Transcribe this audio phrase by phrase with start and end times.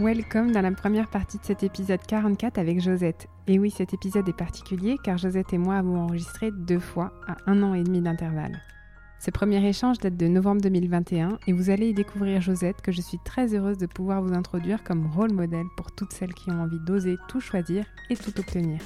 [0.00, 3.28] Welcome dans la première partie de cet épisode 44 avec Josette.
[3.46, 7.36] Et oui, cet épisode est particulier car Josette et moi avons enregistré deux fois à
[7.46, 8.62] un an et demi d'intervalle.
[9.18, 13.02] Ce premier échange date de novembre 2021 et vous allez y découvrir Josette que je
[13.02, 16.62] suis très heureuse de pouvoir vous introduire comme rôle modèle pour toutes celles qui ont
[16.62, 18.80] envie d'oser tout choisir et tout obtenir.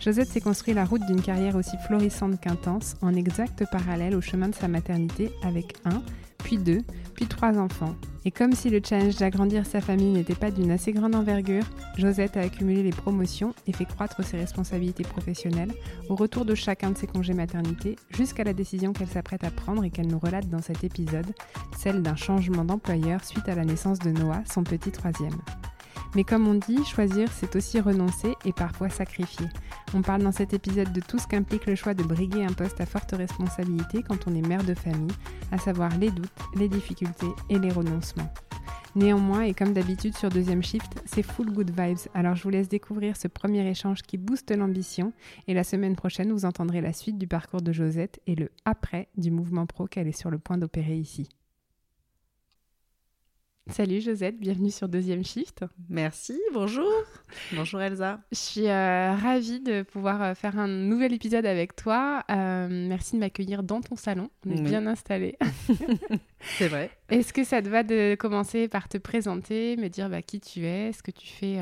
[0.00, 4.48] Josette s'est construit la route d'une carrière aussi florissante qu'intense en exact parallèle au chemin
[4.48, 6.02] de sa maternité avec un,
[6.38, 6.80] puis deux,
[7.14, 7.94] puis trois enfants.
[8.24, 11.64] Et comme si le challenge d'agrandir sa famille n'était pas d'une assez grande envergure,
[11.96, 15.72] Josette a accumulé les promotions et fait croître ses responsabilités professionnelles
[16.08, 19.82] au retour de chacun de ses congés maternité jusqu'à la décision qu'elle s'apprête à prendre
[19.82, 21.34] et qu'elle nous relate dans cet épisode,
[21.76, 25.40] celle d'un changement d'employeur suite à la naissance de Noah, son petit troisième.
[26.14, 29.46] Mais comme on dit, choisir, c'est aussi renoncer et parfois sacrifier.
[29.94, 32.80] On parle dans cet épisode de tout ce qu'implique le choix de briguer un poste
[32.80, 35.14] à forte responsabilité quand on est mère de famille,
[35.50, 38.30] à savoir les doutes, les difficultés et les renoncements.
[38.94, 42.68] Néanmoins, et comme d'habitude sur deuxième shift, c'est full good vibes, alors je vous laisse
[42.68, 45.14] découvrir ce premier échange qui booste l'ambition,
[45.48, 49.08] et la semaine prochaine, vous entendrez la suite du parcours de Josette et le après
[49.16, 51.30] du mouvement pro qu'elle est sur le point d'opérer ici.
[53.70, 55.64] Salut Josette, bienvenue sur Deuxième Shift.
[55.88, 56.90] Merci, bonjour.
[57.52, 58.20] bonjour Elsa.
[58.32, 62.24] Je suis euh, ravie de pouvoir euh, faire un nouvel épisode avec toi.
[62.28, 64.30] Euh, merci de m'accueillir dans ton salon.
[64.44, 65.38] On est bien installé.
[66.58, 66.90] C'est vrai.
[67.08, 70.66] Est-ce que ça te va de commencer par te présenter, me dire bah, qui tu
[70.66, 71.58] es, ce que tu fais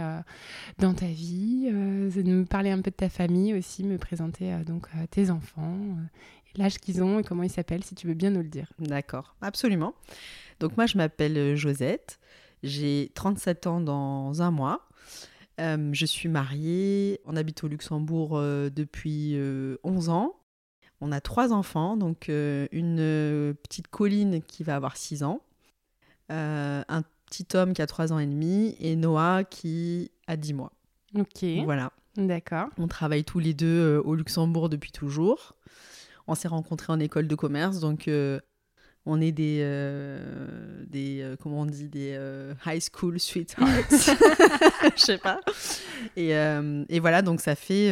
[0.79, 4.87] dans ta vie, de me parler un peu de ta famille aussi, me présenter donc
[5.11, 5.77] tes enfants,
[6.57, 8.73] l'âge qu'ils ont et comment ils s'appellent, si tu veux bien nous le dire.
[8.79, 9.95] D'accord, absolument.
[10.61, 12.21] Donc moi, je m'appelle euh, Josette,
[12.63, 14.87] j'ai 37 ans dans un mois.
[15.59, 19.37] Euh, je suis mariée, on habite au Luxembourg euh, depuis
[19.83, 20.37] 11 ans.
[21.01, 25.41] On a trois enfants, donc une petite Colline qui va avoir 6 ans,
[26.29, 30.73] un petit homme qui a 3 ans et demi et Noah qui a 10 mois.
[31.15, 31.43] Ok.
[31.65, 31.91] Voilà.
[32.17, 32.69] D'accord.
[32.77, 35.55] On travaille tous les deux au Luxembourg depuis toujours.
[36.27, 38.07] On s'est rencontrés en école de commerce, donc
[39.07, 43.67] on est des, euh, des euh, comment on dit, des euh, high school sweethearts,
[44.97, 45.41] je sais pas.
[46.17, 47.89] Et, et, voilà, donc ça fait,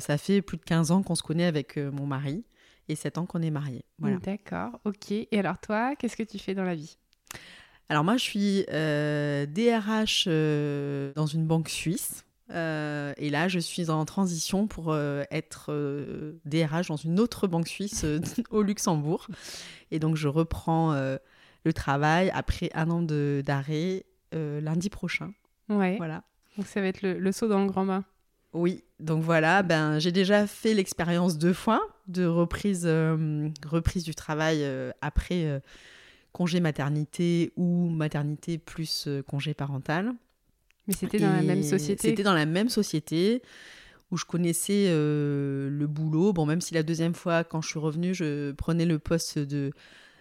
[0.00, 2.44] ça fait plus de 15 ans qu'on se connaît avec mon mari
[2.88, 3.84] et 7 ans qu'on est mariés.
[3.98, 4.16] Voilà.
[4.16, 5.12] D'accord, ok.
[5.12, 6.96] Et alors toi, qu'est-ce que tu fais dans la vie?
[7.88, 10.26] Alors moi, je suis DRH
[11.14, 12.23] dans une banque suisse.
[12.50, 15.72] Et là, je suis en transition pour être
[16.44, 18.04] DRH dans une autre banque suisse
[18.50, 19.28] au Luxembourg.
[19.94, 21.18] Et donc, je reprends euh,
[21.64, 25.32] le travail après un an d'arrêt euh, lundi prochain.
[25.68, 25.96] Ouais.
[25.98, 26.24] Voilà.
[26.56, 28.04] Donc, ça va être le, saut dans le grand bain.
[28.52, 34.14] Oui, donc voilà, ben, j'ai déjà fait l'expérience deux fois de reprise, euh, reprise du
[34.14, 34.64] travail
[35.00, 35.60] après
[36.32, 40.12] congé maternité ou maternité plus congé parental.
[40.86, 43.42] Mais c'était dans la même société C'était dans la même société
[44.10, 46.32] où je connaissais euh, le boulot.
[46.32, 49.72] Bon, même si la deuxième fois, quand je suis revenue, je prenais le poste de,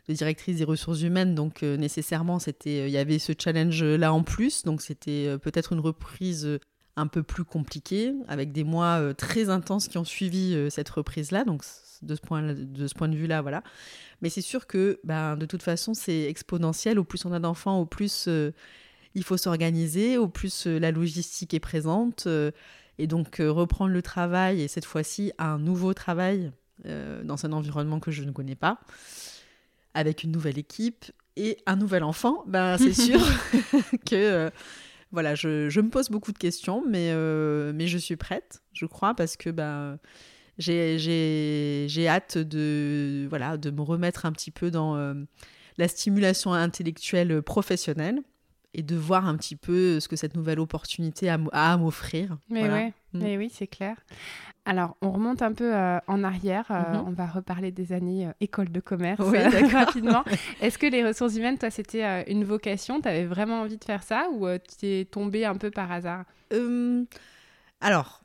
[0.09, 4.23] directrice des ressources humaines, donc euh, nécessairement, c'était, euh, il y avait ce challenge-là en
[4.23, 6.59] plus, donc c'était peut-être une reprise
[6.95, 11.63] un peu plus compliquée, avec des mois très intenses qui ont suivi cette reprise-là, donc
[12.03, 13.63] de ce point de, ce point de vue-là, voilà.
[14.21, 16.99] Mais c'est sûr que, ben, de toute façon, c'est exponentiel.
[16.99, 18.29] Au plus on a d'enfants, au plus
[19.15, 22.27] il faut s'organiser, au plus la logistique est présente.
[22.97, 26.51] Et donc euh, reprendre le travail, et cette fois-ci un nouveau travail
[26.85, 28.79] euh, dans un environnement que je ne connais pas,
[29.93, 31.05] avec une nouvelle équipe
[31.35, 33.19] et un nouvel enfant, ben, c'est sûr
[34.05, 34.49] que euh,
[35.11, 37.13] voilà, je, je, me pose beaucoup de questions, mais,
[37.73, 39.99] mais je suis prête, je crois, parce que ben,
[40.57, 44.95] j'ai hâte de, voilà, de me remettre un petit peu dans
[45.77, 48.23] la stimulation intellectuelle professionnelle
[48.73, 52.37] et de voir un petit peu ce que cette nouvelle opportunité a, à m'offrir.
[52.49, 53.19] Mais, ouais, mm.
[53.19, 53.95] mais oui, c'est clair.
[54.65, 56.65] Alors, on remonte un peu euh, en arrière.
[56.71, 57.07] Euh, mhm.
[57.07, 60.23] On va reparler des années euh, école de commerce oui, rapidement.
[60.61, 63.01] Est-ce que les ressources humaines, toi, c'était une vocation?
[63.01, 64.47] Tu avais vraiment envie de faire ça ou
[64.79, 66.23] tu es tombée un peu par hasard?
[67.81, 68.21] Alors,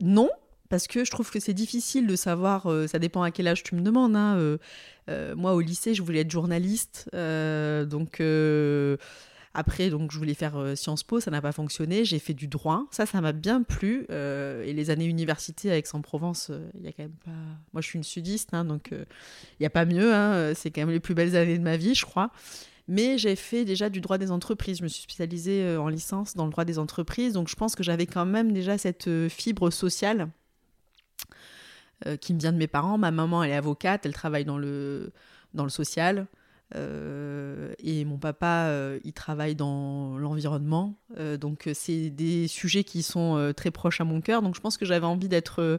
[0.00, 0.28] non,
[0.72, 3.74] parce que je trouve que c'est difficile de savoir, ça dépend à quel âge tu
[3.74, 4.16] me demandes.
[4.16, 4.58] Hein,
[5.36, 7.08] moi, au lycée, je voulais être journaliste.
[7.12, 8.20] donc
[9.54, 12.04] après, donc, je voulais faire euh, Sciences Po, ça n'a pas fonctionné.
[12.04, 12.86] J'ai fait du droit.
[12.90, 14.06] Ça, ça m'a bien plu.
[14.10, 17.30] Euh, et les années université à Aix-en-Provence, euh, il y a quand même pas.
[17.72, 19.06] Moi, je suis une sudiste, hein, donc il
[19.60, 20.14] n'y a pas mieux.
[20.14, 20.52] Hein.
[20.54, 22.30] C'est quand même les plus belles années de ma vie, je crois.
[22.88, 24.78] Mais j'ai fait déjà du droit des entreprises.
[24.78, 27.34] Je me suis spécialisée en licence dans le droit des entreprises.
[27.34, 30.28] Donc, je pense que j'avais quand même déjà cette fibre sociale
[32.20, 32.98] qui me vient de mes parents.
[32.98, 35.12] Ma maman, elle est avocate, elle travaille dans le,
[35.54, 36.26] dans le social.
[36.74, 40.96] Euh, et mon papa, euh, il travaille dans l'environnement.
[41.18, 44.42] Euh, donc, c'est des sujets qui sont très proches à mon cœur.
[44.42, 45.78] Donc, je pense que j'avais envie d'être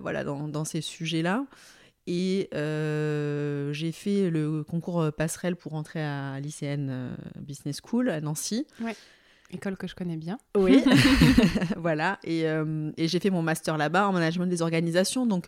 [0.00, 1.44] voilà, dans, ces sujets-là.
[2.06, 8.66] Et j'ai fait le concours passerelle pour entrer à l'ICN Business School à Nancy.
[8.80, 8.96] Ouais.
[9.50, 10.38] École que je connais bien.
[10.56, 10.82] Oui,
[11.76, 12.18] voilà.
[12.24, 15.26] Et, et j'ai fait mon master là-bas en management des organisations.
[15.26, 15.46] Donc,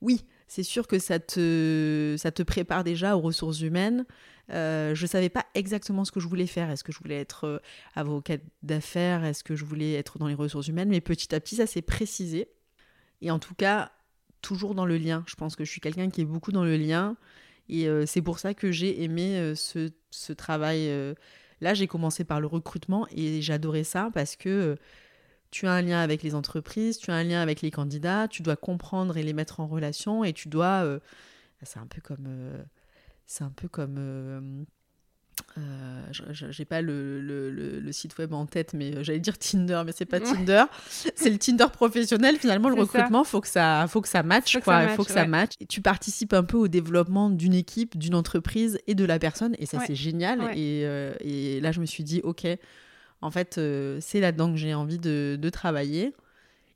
[0.00, 4.04] oui, c'est sûr que ça te, ça te prépare déjà aux ressources humaines.
[4.50, 6.70] Euh, je ne savais pas exactement ce que je voulais faire.
[6.70, 7.58] Est-ce que je voulais être euh,
[7.94, 9.24] avocate d'affaires?
[9.24, 10.88] Est-ce que je voulais être dans les ressources humaines?
[10.88, 12.48] Mais petit à petit, ça s'est précisé.
[13.20, 13.92] Et en tout cas,
[14.42, 15.22] toujours dans le lien.
[15.28, 17.16] Je pense que je suis quelqu'un qui est beaucoup dans le lien.
[17.68, 20.90] Et euh, c'est pour ça que j'ai aimé ce, ce, travail.
[21.60, 24.76] Là, j'ai commencé par le recrutement et j'adorais ça parce que
[25.50, 28.42] tu as un lien avec les entreprises, tu as un lien avec les candidats, tu
[28.42, 30.84] dois comprendre et les mettre en relation et tu dois.
[30.84, 31.00] Euh,
[31.62, 32.26] c'est un peu comme.
[32.28, 32.62] Euh,
[33.26, 33.96] c'est un peu comme.
[33.98, 34.64] Euh,
[36.12, 40.04] j'ai pas le, le, le, site web en tête, mais j'allais dire Tinder, mais c'est
[40.04, 40.64] pas Tinder.
[41.14, 42.36] c'est le Tinder professionnel.
[42.36, 44.88] Finalement, le recrutement, faut que ça, faut que ça matche, faut quoi.
[44.88, 45.52] faut que ça matche.
[45.60, 49.54] Et tu participes un peu au développement d'une équipe, d'une entreprise et de la personne,
[49.58, 50.50] et ça c'est génial.
[50.56, 50.82] Et,
[51.20, 52.46] et, là, je me suis dit, ok,
[53.22, 56.14] en fait, euh, c'est là-dedans que j'ai envie de, travailler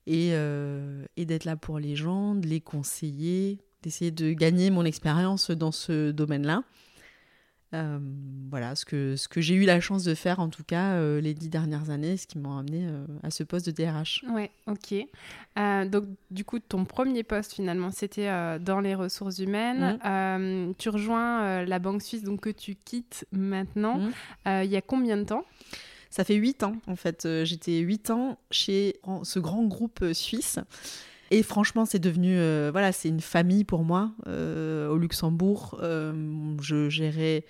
[0.09, 5.51] euh, et, d'être là pour les gens, de les conseiller, d'essayer de gagner mon expérience
[5.51, 6.63] dans ce domaine-là.
[7.75, 7.99] Euh,
[8.51, 11.35] voilà ce que, ce que j'ai eu la chance de faire en tout cas les
[11.35, 12.87] dix dernières années, ce qui m'a amené
[13.23, 14.25] à ce poste de DRH.
[14.31, 14.95] Ouais, ok.
[15.91, 18.29] donc du coup, ton premier poste finalement, c'était
[18.61, 19.99] dans les ressources humaines.
[20.05, 20.75] Mmh.
[20.79, 23.99] tu rejoins la Banque Suisse donc que tu quittes maintenant.
[23.99, 24.63] Mmh.
[24.63, 25.45] Il y a combien de temps?
[26.15, 27.27] Ça fait huit ans, en fait.
[27.27, 30.61] Euh, j'étais huit ans chez ce grand groupe euh, suisse.
[31.35, 34.13] Et franchement, c'est devenu, euh, voilà, c'est une famille pour moi.
[34.25, 37.45] au Luxembourg, je gérais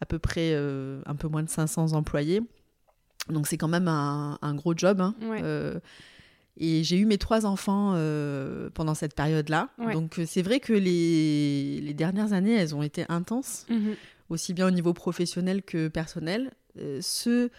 [0.00, 2.42] à peu près un peu moins de 500 employés.
[3.30, 5.00] Donc c'est quand même un, gros job.
[5.00, 5.14] Hein.
[6.56, 7.92] et j'ai eu mes trois enfants
[8.74, 9.68] pendant cette période-là.
[9.92, 13.94] Donc c'est vrai que les, les, dernières années, elles ont été intenses, mhm.
[14.30, 16.50] aussi bien au niveau professionnel que personnel.
[17.00, 17.50] ce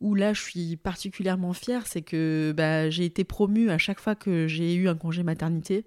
[0.00, 4.14] où là je suis particulièrement fière, c'est que bah, j'ai été promue à chaque fois
[4.14, 5.84] que j'ai eu un congé maternité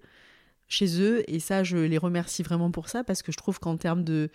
[0.67, 3.77] chez eux, et ça je les remercie vraiment pour ça, parce que je trouve qu'en
[3.77, 4.29] termes de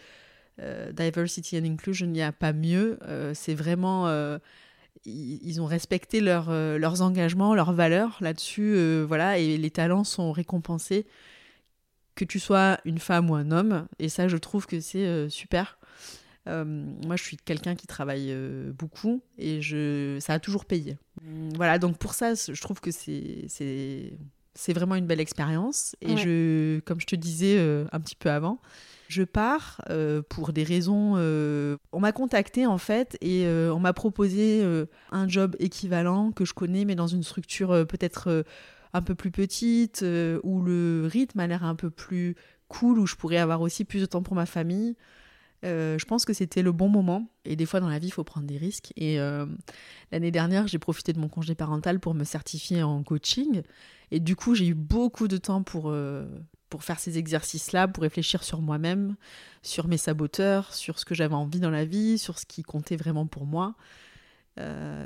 [0.61, 2.99] euh, diversity and inclusion, il n'y a pas mieux.
[3.03, 4.09] Euh, c'est vraiment...
[4.09, 4.39] Euh,
[5.05, 11.07] ils, ont respecté leur, leurs engagements, leurs valeurs là-dessus, voilà, et les talents sont récompensés,
[12.17, 15.79] que tu sois une femme ou un homme, et ça je trouve que c'est super.
[16.49, 20.99] Euh, moi, je suis quelqu'un qui travaille euh, beaucoup et je, ça a toujours payé.
[21.55, 25.97] Voilà, donc pour ça, je trouve que c'est, c'est, vraiment une belle expérience.
[26.01, 28.61] Et je, comme je te disais euh, un petit peu avant,
[29.09, 29.81] je pars
[30.29, 31.17] pour des raisons.
[31.17, 34.65] on m'a contacté en fait et on m'a proposé
[35.11, 38.45] un job équivalent que je connais, mais dans une structure peut-être
[38.93, 40.05] un peu plus petite,
[40.43, 42.37] où le rythme a l'air un peu plus
[42.69, 44.97] cool, où je pourrais avoir aussi plus de temps pour ma famille.
[45.65, 47.29] Euh, je pense que c'était le bon moment.
[47.45, 48.93] Et des fois, dans la vie, il faut prendre des risques.
[48.97, 49.47] Et euh,
[50.13, 53.63] l'année dernière, j'ai profité de mon congé parental pour me certifier en coaching.
[54.11, 56.27] Et du coup, j'ai eu beaucoup de temps pour, euh,
[56.69, 59.17] pour faire ces exercices-là, pour réfléchir sur moi-même,
[59.63, 62.97] sur mes saboteurs, sur ce que j'avais envie dans la vie, sur ce qui comptait
[62.97, 63.75] vraiment pour moi.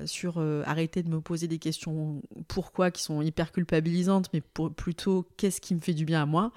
[0.05, 4.43] sur arrêter de me poser des questions pourquoi qui sont hyper culpabilisantes, mais
[4.77, 6.53] plutôt qu'est-ce qui me fait du bien à moi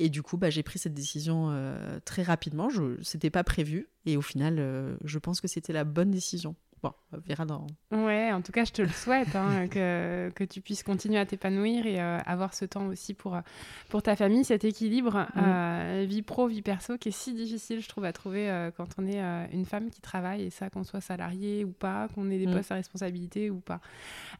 [0.00, 2.70] et du coup, bah, j'ai pris cette décision euh, très rapidement.
[2.70, 3.90] Je n'était pas prévu.
[4.06, 6.56] Et au final, euh, je pense que c'était la bonne décision.
[6.82, 7.66] Bon, on verra dans.
[7.90, 11.26] Ouais, en tout cas, je te le souhaite, hein, que, que, tu puisses continuer à
[11.26, 13.40] t'épanouir et euh, avoir ce temps aussi pour, euh,
[13.88, 15.40] pour ta famille, cet équilibre mm.
[15.42, 19.06] euh, vie pro, vie perso, qui est si difficile, je trouve, à trouver quand on
[19.06, 19.20] est
[19.52, 22.54] une femme qui travaille, et ça, qu'on soit salarié ou pas, qu'on ait des mm.
[22.54, 23.80] postes à responsabilité ou pas.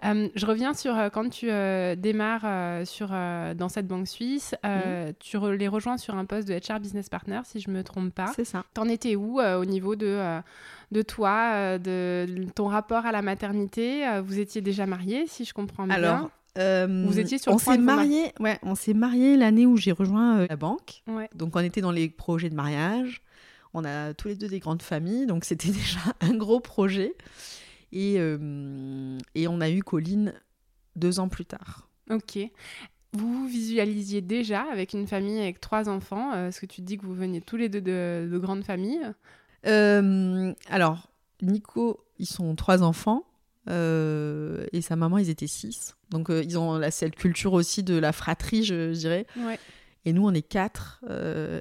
[0.02, 1.46] je reviens sur quand tu
[1.96, 5.12] démarres sur, dans cette banque suisse, mm.
[5.18, 8.32] tu les rejoins sur un poste de HR Business Partner, si je me trompe pas.
[8.34, 8.64] C'est ça.
[8.74, 10.40] T'en étais où au niveau de
[10.90, 14.06] de toi, euh, de ton rapport à la maternité.
[14.06, 15.94] Euh, vous étiez déjà mariés, si je comprends bien.
[15.94, 19.92] Alors, euh, vous étiez sur on s'est marié, ouais, on s'est marié l'année où j'ai
[19.92, 21.02] rejoint la banque.
[21.34, 23.22] Donc on était dans les projets de mariage.
[23.72, 27.14] On a tous les deux des grandes familles, donc c'était déjà un gros projet.
[27.92, 30.32] Et, et on a eu Colline
[30.96, 31.88] deux ans plus tard.
[32.10, 32.38] Ok.
[33.12, 37.06] Vous vous visualisiez déjà avec une famille avec trois enfants Est-ce que tu dis que
[37.06, 39.12] vous veniez tous les deux de, de grandes familles
[39.66, 41.08] euh, alors,
[41.42, 43.24] Nico, ils sont trois enfants.
[43.68, 45.96] Euh, et sa maman, ils étaient six.
[46.10, 49.26] Donc, euh, ils ont la, cette culture aussi de la fratrie, je, dirais.
[50.04, 51.04] Et nous, on est quatre.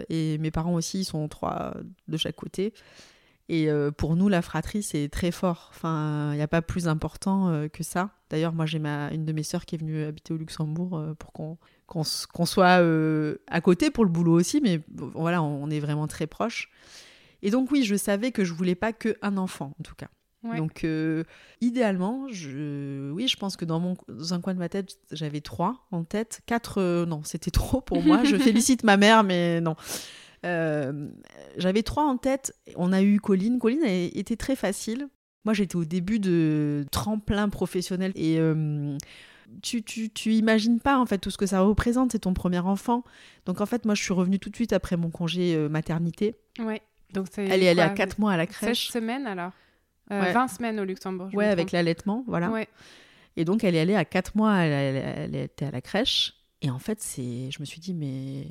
[0.10, 1.76] et mes parents aussi, ils sont trois
[2.08, 2.74] de chaque côté.
[3.52, 5.72] Et pour nous, la fratrie, c'est très fort.
[5.72, 8.12] Enfin, il n'y a pas plus important que ça.
[8.30, 11.34] D'ailleurs, moi, j'ai ma, une de mes sœurs qui est venue habiter au Luxembourg pour
[11.34, 12.82] qu'on qu'on soit
[13.48, 14.62] à côté pour le boulot aussi.
[14.62, 16.70] Mais voilà, on est vraiment très proches.
[17.42, 20.10] Et donc oui, je savais que je voulais pas que un enfant, en tout cas.
[20.44, 21.24] Donc euh,
[21.60, 23.12] idéalement, je...
[23.12, 23.96] oui, je pense que dans, mon...
[24.32, 26.42] un coin de ma tête, j'avais trois en tête.
[26.46, 28.24] Quatre, euh, non, c'était trop pour moi.
[28.24, 29.76] je félicite ma mère, mais non.
[30.46, 31.10] Euh,
[31.58, 32.56] j'avais trois en tête.
[32.78, 33.60] On a eu Colline.
[33.60, 35.10] Colline a été très facile.
[35.44, 38.40] Moi, j'étais au début de tremplin professionnel et
[39.62, 42.14] tu, tu, tu, imagines pas en fait tout ce que ça représente.
[42.14, 43.04] C'est ton premier enfant.
[43.46, 46.36] Donc en fait, moi, je suis revenue tout de suite après mon congé maternité.
[46.60, 46.82] Ouais.
[47.14, 48.88] Donc elle est allée à 4 mois à la crèche.
[48.88, 49.52] 16 semaines alors
[50.12, 51.30] euh, 20 semaines au Luxembourg.
[51.34, 52.50] Ouais, avec l'allaitement, voilà.
[52.50, 52.68] Ouais.
[53.38, 56.34] Et donc elle est allée à 4 mois, elle, était à la crèche.
[56.62, 58.48] Et en fait, c'est, je me suis dit, mais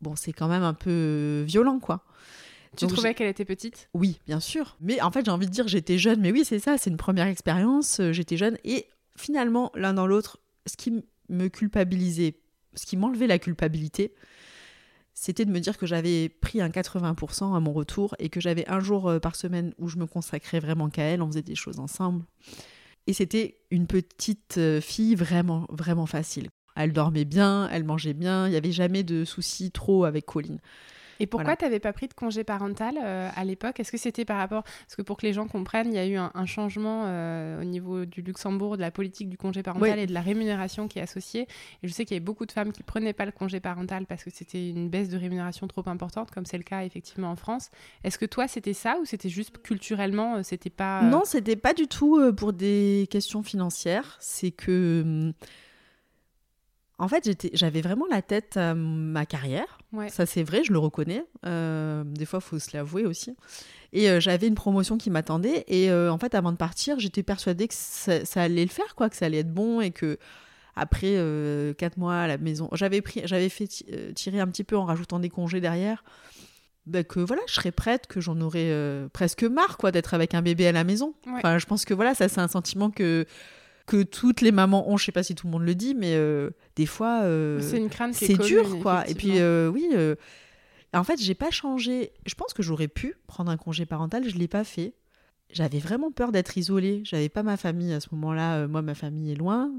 [0.00, 2.04] bon, c'est quand même un peu violent, quoi.
[2.76, 3.88] Tu trouvais qu'elle était petite?
[3.94, 4.76] Oui, bien sûr.
[4.80, 6.20] Mais en fait, j'ai envie de dire, j'étais jeune.
[6.20, 7.98] Mais oui, c'est ça, c'est une première expérience.
[7.98, 8.58] Euh, j'étais jeune.
[8.62, 8.86] Et
[9.16, 12.36] finalement, l'un dans l'autre, ce qui me culpabilisait,
[12.74, 14.14] ce qui m'enlevait la culpabilité,
[15.20, 18.66] c'était de me dire que j'avais pris un 80% à mon retour et que j'avais
[18.70, 21.54] un jour euh, par semaine où je me consacrais vraiment qu'à elle, on faisait des
[21.54, 22.24] choses ensemble.
[23.06, 26.48] Et c'était une petite euh, fille vraiment, vraiment facile.
[26.74, 30.58] Elle dormait bien, elle mangeait bien, il n'y avait jamais de soucis trop avec Colline.
[31.20, 33.78] Et pourquoi tu n'avais pas pris de congé parental euh, à l'époque?
[33.78, 34.62] Est-ce que c'était par rapport...
[34.62, 37.64] Parce que pour que les gens comprennent, il y a eu un, changement euh, au
[37.64, 41.02] niveau du Luxembourg, de la politique du congé parental et de la rémunération qui est
[41.02, 41.46] associée.
[41.82, 43.60] Et je sais qu'il y avait beaucoup de femmes qui ne prenaient pas le congé
[43.60, 47.30] parental parce que c'était une baisse de rémunération trop importante, comme c'est le cas effectivement
[47.30, 47.70] en France.
[48.02, 51.02] Est-ce que toi, c'était ça ou c'était juste culturellement, euh, c'était pas...
[51.02, 54.16] Non, c'était pas du tout pour des questions financières.
[54.20, 55.32] C'est que...
[57.00, 59.78] En fait, j'avais vraiment la tête à ma carrière.
[60.08, 61.24] Ça, c'est vrai, je le reconnais.
[61.46, 63.34] Euh, des fois, il faut se l'avouer aussi.
[63.94, 65.64] Et euh, j'avais une promotion qui m'attendait.
[65.66, 69.08] Et euh, en fait, avant de partir, j'étais persuadée que ça, allait le faire, quoi,
[69.08, 70.18] que ça allait être bon et que
[70.76, 71.16] après
[71.78, 73.66] quatre mois à la maison, j'avais pris, j'avais fait
[74.14, 76.04] tirer un petit peu en rajoutant des congés derrière.
[76.86, 78.72] Ben que voilà, je serais prête, que j'en aurais
[79.12, 81.14] presque marre, quoi, d'être avec un bébé à la maison.
[81.26, 83.26] Enfin, je pense que voilà, ça, c'est un sentiment que
[83.86, 84.96] que toutes les mamans ont.
[84.96, 87.78] Je sais pas si tout le monde le dit, mais euh, des fois, euh, c'est
[87.78, 89.08] une crainte c'est dur, quoi.
[89.08, 89.88] Et puis, euh, oui,
[90.92, 92.12] en fait, j'ai pas changé.
[92.26, 94.94] Je pense que j'aurais pu prendre un congé parental, je l'ai pas fait.
[95.52, 97.02] J'avais vraiment peur d'être isolée.
[97.04, 98.68] J'avais pas ma famille à ce moment-là.
[98.68, 99.70] moi, ma famille est loin.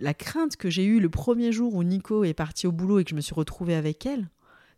[0.00, 3.04] la crainte que j'ai eue le premier jour où Nico est parti au boulot et
[3.04, 4.28] que je me suis retrouvée avec elle,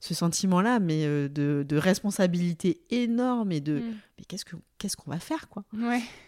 [0.01, 3.95] ce sentiment-là, mais euh, de, responsabilité énorme et de mm.
[4.19, 5.65] mais qu'est-ce que qu'est-ce qu'on va faire quoi?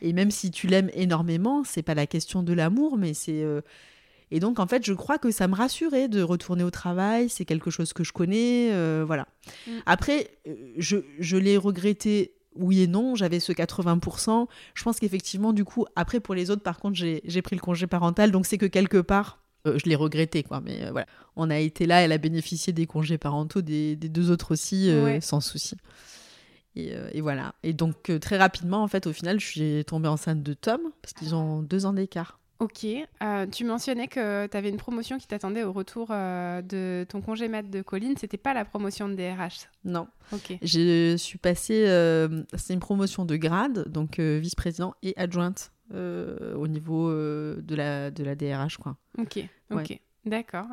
[0.02, 3.62] Et même si tu l'aimes énormément, c'est pas la question de l'amour, mais c'est euh,
[4.30, 7.28] et donc en fait, je crois que ça me rassurait de retourner au travail.
[7.28, 9.26] C'est quelque chose que je connais, euh, voilà.
[9.66, 9.70] Mm.
[9.86, 10.30] Après,
[10.76, 12.34] je, je l'ai regretté.
[12.54, 14.46] Oui et non, j'avais ce 80%.
[14.74, 17.86] Je pense qu'effectivement, du coup, après pour les autres, par contre, j'ai pris le congé
[17.86, 18.30] parental.
[18.30, 20.61] Donc c'est que quelque part, euh, je l'ai regretté, quoi.
[20.61, 24.31] Mais euh, voilà, on a été là, elle a bénéficié des congés parentaux des, deux
[24.31, 25.76] autres aussi, euh, sans souci.
[26.75, 27.54] Et, voilà.
[27.62, 31.12] Et donc, très rapidement, en fait, au final, je suis tombée enceinte de Tom, parce
[31.12, 32.38] qu'ils ont deux ans d'écart.
[32.61, 32.87] Ok.
[33.50, 37.69] tu mentionnais que tu avais une promotion qui t'attendait au retour de ton congé mat
[37.69, 38.14] de Colline.
[38.16, 40.07] C'était pas la promotion de DRH Non.
[40.33, 40.57] Ok.
[40.62, 41.85] Je suis passée.
[42.57, 48.11] c'est une promotion de grade, donc vice-président et adjointe euh, au niveau euh, de, la,
[48.11, 48.76] de la DRH.
[48.78, 48.96] Quoi.
[49.18, 49.38] Ok,
[49.70, 49.99] ok.
[50.25, 50.66] D'accord.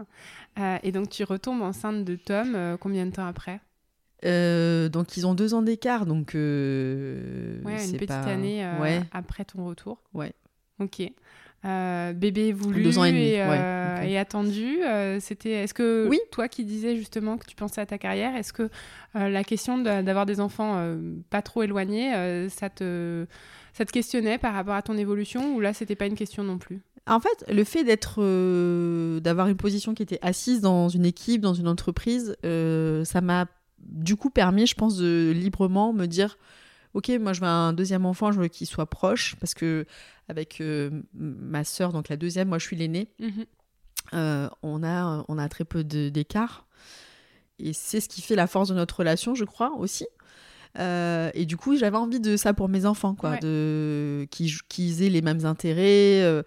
[0.59, 3.59] Euh, et donc tu retombes enceinte de Tom combien de temps après?
[4.23, 6.39] Donc ils ont deux ans d'écart, donc ouais,
[7.85, 10.01] une petite pas- année ouais, après ton retour.
[10.13, 10.33] ouais.
[10.79, 11.01] Ok.
[11.65, 14.77] Euh, bébé voulu Deux ans et demi, et, euh, ouais, et attendu.
[14.81, 15.51] euh, C'était.
[15.51, 16.17] Est-ce que Oui.
[16.31, 18.69] toi qui disais justement que tu pensais à ta carrière, est-ce que
[19.13, 20.81] la question de- d'avoir des enfants
[21.29, 23.25] pas trop éloignés, ça te
[23.73, 26.57] ça te questionnait par rapport à ton évolution ou là c'était pas une question non
[26.59, 26.79] plus?
[27.07, 28.21] En fait, le fait d'être,
[29.19, 33.47] d'avoir une position qui était assise dans une équipe, dans une entreprise, ça m'a
[33.79, 36.37] du coup permis, je pense, de librement me dire,
[36.93, 39.85] ok, moi je veux un deuxième enfant, je veux qu'il soit proche, parce que
[40.27, 43.45] avec euh, ma sœur, donc la deuxième, moi je suis l'aînée, Mhm.
[44.13, 46.65] euh, on a, on a très peu d'écart,
[47.59, 50.07] et c'est ce qui fait la force de notre relation, je crois aussi.
[50.77, 53.39] Euh, et du coup, j'avais envie de ça pour mes enfants, quoi, Ouais.
[53.39, 56.43] de qu'ils aient les mêmes intérêts,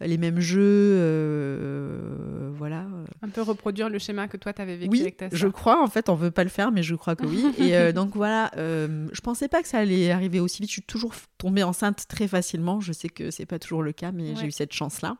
[0.00, 2.86] les mêmes jeux, euh, voilà.
[3.22, 5.52] Un peu reproduire le schéma que toi t'avais vécu Oui, avec ta je sœur.
[5.52, 5.82] crois.
[5.82, 7.44] En fait, on veut pas le faire, mais je crois que oui.
[7.58, 10.70] Et euh, donc voilà, euh, je pensais pas que ça allait arriver aussi vite.
[10.70, 12.80] Je suis toujours tombée enceinte très facilement.
[12.80, 14.34] Je sais que c'est pas toujours le cas, mais Ouais.
[14.40, 15.16] j'ai eu cette chance-là.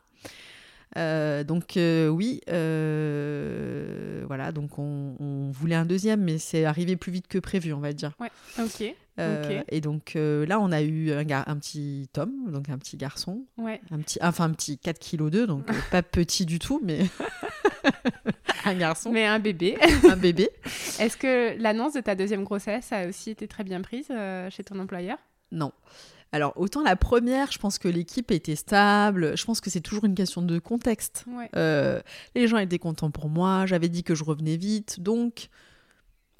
[0.97, 4.52] Euh, donc euh, oui, euh, voilà.
[4.52, 7.92] Donc on, on voulait un deuxième, mais c'est arrivé plus vite que prévu, on va
[7.92, 8.12] dire.
[8.59, 8.82] Ok.
[9.18, 9.64] Euh, Ok.
[9.68, 11.25] Et donc là, on a eu un,
[11.59, 13.80] petit Tom, donc un petit garçon, Ouais.
[13.90, 17.00] un petit, enfin un petit 4 kg 2, donc pas petit du tout, mais
[18.64, 19.76] un garçon, Mais un bébé.
[20.09, 20.49] un bébé.
[20.99, 24.09] Est-ce que l'annonce de ta deuxième grossesse a aussi été très bien prise
[24.50, 25.18] chez ton employeur?
[25.52, 25.73] Non.
[26.32, 29.37] Alors, autant la première, je pense que l'équipe était stable.
[29.37, 31.25] Je pense que c'est toujours une question de contexte.
[31.28, 31.49] Ouais.
[31.56, 32.00] Euh,
[32.37, 33.66] les gens étaient contents pour moi.
[33.66, 35.00] J'avais dit que je revenais vite.
[35.00, 35.49] Donc,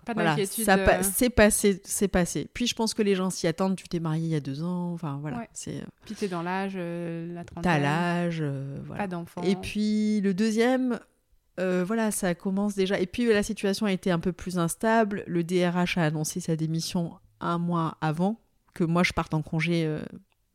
[0.07, 0.65] Pas voilà, d'inquiétude.
[0.65, 2.49] ça pa- euh, c'est passé, c'est passé.
[2.55, 3.75] Puis, je pense que les gens s'y attendent.
[3.75, 4.93] Tu t'es marié il y a deux ans.
[4.93, 5.39] Enfin, voilà.
[5.39, 5.49] Ouais.
[5.53, 7.63] C'est, Puis t'es dans l'âge, euh, la trentaine.
[7.73, 8.39] t'as l'âge.
[8.41, 9.03] euh, voilà.
[9.03, 9.43] Pas d'enfant.
[9.43, 11.01] Et puis, le deuxième,
[11.59, 13.01] euh, voilà, ça commence déjà.
[13.01, 15.25] Et puis, la situation a été un peu plus instable.
[15.27, 18.41] Le DRH a annoncé sa démission un mois avant
[18.75, 20.01] que moi, je parte en congé euh,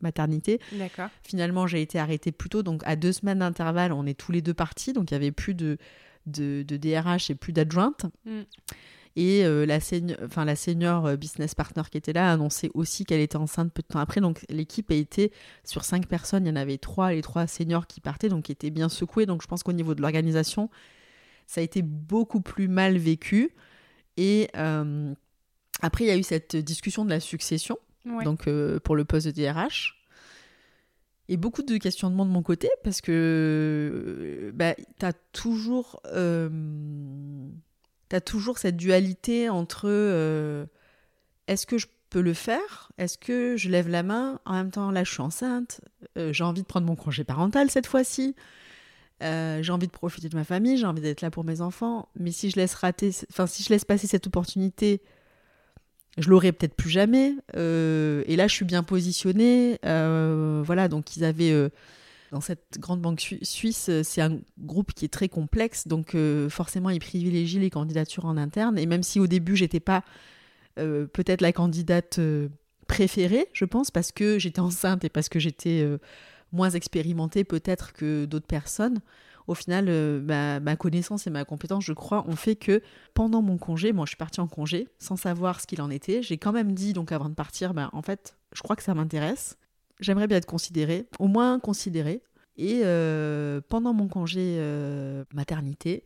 [0.01, 0.59] maternité.
[0.73, 1.09] D'accord.
[1.23, 4.41] Finalement, j'ai été arrêtée plus tôt, donc à deux semaines d'intervalle, on est tous les
[4.41, 5.77] deux partis, donc il y avait plus de,
[6.25, 8.05] de, de DRH et plus d'adjointe.
[8.25, 8.41] Mm.
[9.17, 13.05] Et euh, la, seigne- la senior euh, business partner qui était là a annoncé aussi
[13.05, 14.19] qu'elle était enceinte peu de temps après.
[14.19, 15.31] Donc l'équipe a été
[15.63, 18.51] sur cinq personnes, il y en avait trois, les trois seniors qui partaient, donc qui
[18.51, 19.25] étaient bien secoués.
[19.25, 20.69] Donc je pense qu'au niveau de l'organisation,
[21.47, 23.51] ça a été beaucoup plus mal vécu.
[24.17, 25.13] Et euh,
[25.81, 29.27] après, il y a eu cette discussion de la succession Donc euh, pour le poste
[29.27, 29.95] de DRH.
[31.27, 36.49] Et beaucoup de questionnements de mon côté parce que euh, bah, tu as toujours, euh,
[38.25, 40.65] toujours cette dualité entre euh,
[41.47, 42.91] est-ce que je peux le faire?
[42.99, 44.39] Est-ce que je lève la main?
[44.45, 45.81] En même temps, là, je suis enceinte.
[46.15, 48.35] j'ai envie de prendre mon congé parental cette fois-ci.
[49.21, 52.07] J'ai envie de profiter de ma famille, j'ai envie d'être là pour mes enfants.
[52.19, 55.01] Mais si je laisse rater, si je laisse passer cette opportunité,
[56.17, 57.35] je l'aurai peut-être plus jamais.
[57.55, 59.79] Euh, et là, je suis bien positionnée.
[59.85, 61.69] Euh, voilà, donc ils avaient euh,
[62.31, 66.15] dans cette grande banque sui- suisse, c'est un groupe qui est très complexe, donc
[66.49, 68.77] forcément, ils privilégient les candidatures en interne.
[68.77, 70.03] Et même si au début, j'étais pas
[70.75, 72.19] peut-être la candidate
[72.87, 75.87] préférée, je pense, parce que j'étais enceinte et parce que j'étais
[76.51, 78.99] moins expérimentée peut-être que d'autres personnes.
[79.47, 82.81] Au final, euh, ma, connaissance et ma compétence, je crois, ont fait que
[83.13, 86.23] pendant mon congé, moi je suis partie en congé sans savoir ce qu'il en était.
[86.23, 88.93] J'ai quand même dit, donc avant de partir, ben, en fait, je crois que ça
[88.93, 89.57] m'intéresse.
[89.99, 92.21] J'aimerais bien être considérée, au moins considérée.
[92.57, 96.03] Et euh, pendant mon congé euh, maternité,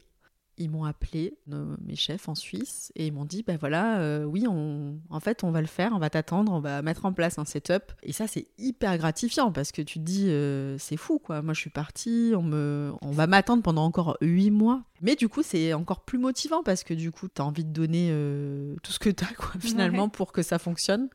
[0.60, 4.24] ils m'ont appelé, nos- mes chefs en Suisse, et ils m'ont dit, ben voilà, euh,
[4.26, 7.14] oui, on, en fait, on va le faire, on va t'attendre, on va mettre en
[7.14, 7.94] place un setup.
[8.04, 11.42] Et ça, c'est hyper gratifiant parce que tu te dis, euh, c'est fou, quoi.
[11.42, 14.84] Moi, je suis partie, on, me, on va m'attendre pendant encore huit mois.
[15.02, 17.72] Mais du coup, c'est encore plus motivant parce que du coup, tu as envie de
[17.72, 20.10] donner euh, tout ce que tu as, quoi, finalement, Ouais.
[20.10, 21.10] pour que ça fonctionne.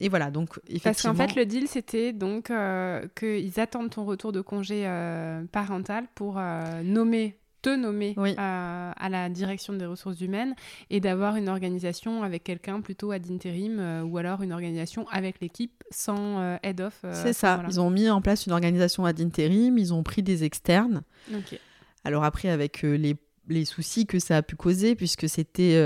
[0.00, 1.14] Et voilà, donc Parce effectivement.
[1.14, 6.06] qu'en fait, le deal, c'était donc euh, qu'ils attendent ton retour de congé euh, parental
[6.16, 8.30] pour euh, nommer, te nommer Oui.
[8.38, 10.54] euh, à la direction des ressources humaines
[10.90, 15.40] et d'avoir une organisation avec quelqu'un plutôt ad intérim euh, ou alors une organisation avec
[15.40, 17.00] l'équipe sans euh, head off.
[17.04, 20.02] euh, C'est ce ça, ils ont mis en place une organisation ad intérim, ils ont
[20.02, 21.02] pris des externes.
[21.32, 21.58] Ok.
[22.04, 23.14] Alors après, avec euh, les,
[23.48, 25.80] les soucis que ça a pu causer, puisque c'était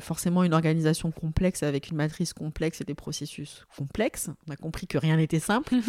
[0.00, 4.86] forcément une organisation complexe avec une matrice complexe et des processus complexes, on a compris
[4.88, 5.74] que rien n'était simple.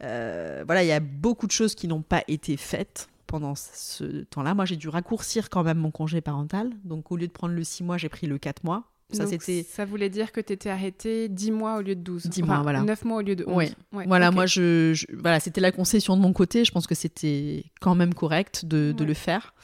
[0.00, 4.52] Voilà, il y a beaucoup de choses qui n'ont pas été faites pendant ce temps-là.
[4.54, 6.70] Moi, j'ai dû raccourcir quand même mon congé parental.
[6.84, 8.84] Donc, au lieu de prendre le 6 mois, j'ai pris le 4 mois.
[9.10, 12.26] Ça, Donc, ça voulait dire que tu étais arrêté 10 mois au lieu de 12.
[12.26, 12.82] 10 mois, voilà.
[12.82, 13.54] 9 mois au lieu de 11.
[13.56, 13.70] Ouais.
[13.92, 16.64] Ouais, Voilà, moi, je, je- voilà, c'était la concession de mon côté.
[16.66, 19.08] Je pense que c'était quand même correct de, de Ouais.
[19.08, 19.54] le faire.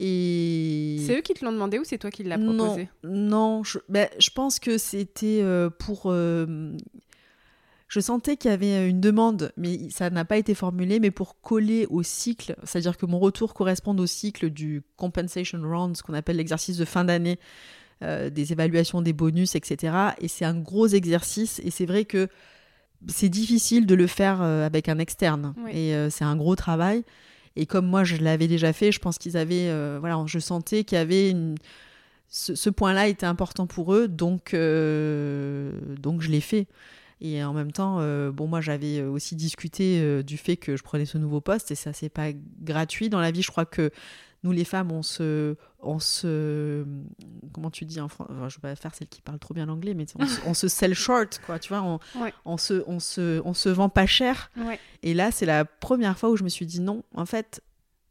[0.00, 2.88] Et c'est eux qui te l'ont demandé ou c'est toi qui l'as proposé?
[3.04, 6.04] Non, je, ben, je pense que c'était euh, pour.
[6.06, 6.76] Euh,
[7.88, 11.40] je sentais qu'il y avait une demande, mais ça n'a pas été formulé, mais pour
[11.40, 16.14] coller au cycle, c'est-à-dire que mon retour corresponde au cycle du compensation round, ce qu'on
[16.14, 17.38] appelle l'exercice de fin d'année,
[18.02, 19.94] euh, des évaluations des bonus, etc.
[20.20, 22.28] Et c'est un gros exercice, et c'est vrai que
[23.06, 27.04] c'est difficile de le faire avec un externe, et c'est un gros travail.
[27.56, 29.68] Et comme moi, je l'avais déjà fait, je pense qu'ils avaient.
[29.68, 31.56] Euh, voilà, je sentais qu'il y avait une.
[32.28, 36.66] Ce, point-là était important pour eux, donc, euh, donc je l'ai fait.
[37.26, 41.06] Et en même temps, euh, bon, moi, j'avais aussi discuté du fait que je prenais
[41.06, 43.40] ce nouveau poste, et ça, c'est pas gratuit dans la vie.
[43.40, 43.90] Je crois que
[44.44, 46.84] nous les femmes, on se, on se,
[47.52, 49.94] comment tu dis en français Je vais pas faire celle qui parle trop bien l'anglais,
[49.94, 50.04] mais
[50.46, 51.58] on, se sell short, quoi.
[51.58, 51.98] Tu vois, on,
[52.44, 54.50] on, se, on se, on se vend pas cher.
[55.02, 57.02] Et là, c'est la première fois où je me suis dit non.
[57.14, 57.62] En fait,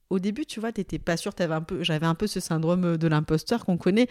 [0.10, 1.34] au début, tu vois, t'étais pas sûre.
[1.38, 4.08] Avais un peu, j'avais un peu ce syndrome de l'imposteur qu'on connaît.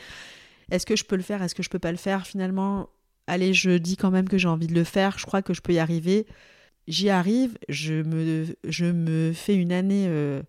[0.70, 1.42] Est-ce que je peux le faire?
[1.42, 2.24] Est-ce que je peux pas le faire?
[2.24, 2.88] Finalement,
[3.26, 5.18] allez, je dis quand même que j'ai envie de le faire.
[5.18, 6.26] Je crois que je peux y arriver.
[6.88, 7.58] J'y arrive.
[7.68, 10.06] Je me, je me fais une année.
[10.08, 10.42] Euh,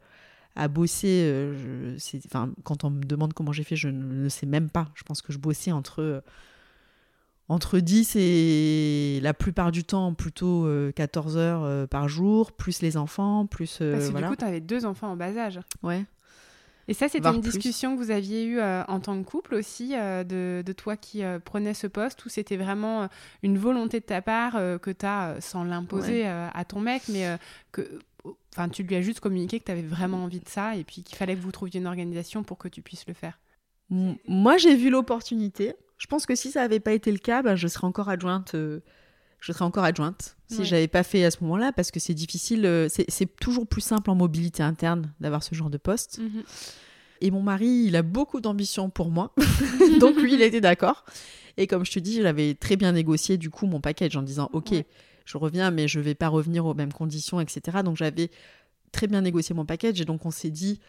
[0.55, 1.23] à bosser.
[1.25, 4.89] Euh, enfin, quand on me demande comment j'ai fait, je ne sais même pas.
[4.95, 6.23] Je pense que je bossais entre,
[7.49, 12.81] entre 10 et la plupart du temps plutôt 14 euh, heures euh, par jour, plus
[12.81, 13.79] les enfants, plus.
[13.79, 15.59] Parce que du coup, tu avais deux enfants en bas âge.
[15.81, 16.05] Ouais.
[16.87, 20.61] Et ça, c'était une discussion que vous aviez eue en tant que couple aussi, de,
[20.65, 23.07] de, toi qui prenais ce poste, ou c'était vraiment
[23.41, 27.37] une volonté de ta part que tu as, sans l'imposer à ton mec, mais
[27.71, 27.99] que
[28.55, 31.03] Enfin, tu lui as juste communiqué que tu avais vraiment envie de ça et puis
[31.03, 33.39] qu'il fallait que vous trouviez une organisation pour que tu puisses le faire.
[33.89, 35.73] Moi, j'ai vu l'opportunité.
[35.97, 38.55] Je pense que si ça n'avait pas été le cas, ben, je serais encore adjointe.
[39.43, 42.13] Je serais encore adjointe si je j'avais pas fait à ce moment-là parce que c'est
[42.13, 42.65] difficile.
[42.65, 46.19] Euh, c'est toujours plus simple en mobilité interne d'avoir ce genre de poste.
[46.19, 46.43] Mhm.
[47.19, 49.35] Et mon mari, il a beaucoup d'ambition pour moi.
[49.99, 51.03] Donc lui, il était d'accord.
[51.57, 54.49] Et comme je te dis, j'avais très bien négocié du coup mon package en disant
[54.53, 54.73] OK,
[55.25, 57.79] je reviens, mais je vais pas revenir aux mêmes conditions, etc.
[57.83, 58.31] Donc j'avais
[58.93, 60.79] très bien négocié mon package et donc on s'est dit,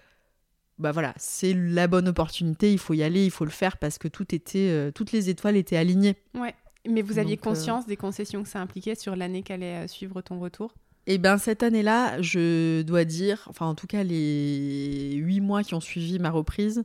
[0.79, 3.99] bah voilà, c'est la bonne opportunité, il faut y aller, il faut le faire parce
[3.99, 6.15] que tout était, euh, toutes les étoiles étaient alignées.
[6.35, 6.55] Ouais.
[6.89, 10.21] Mais vous aviez euh, conscience des concessions que ça impliquait sur l'année qu'allait euh, suivre
[10.21, 10.75] ton retour?
[11.07, 15.75] Eh bien, cette année-là, je dois dire, enfin, en tout cas, les huit mois qui
[15.75, 16.85] ont suivi ma reprise,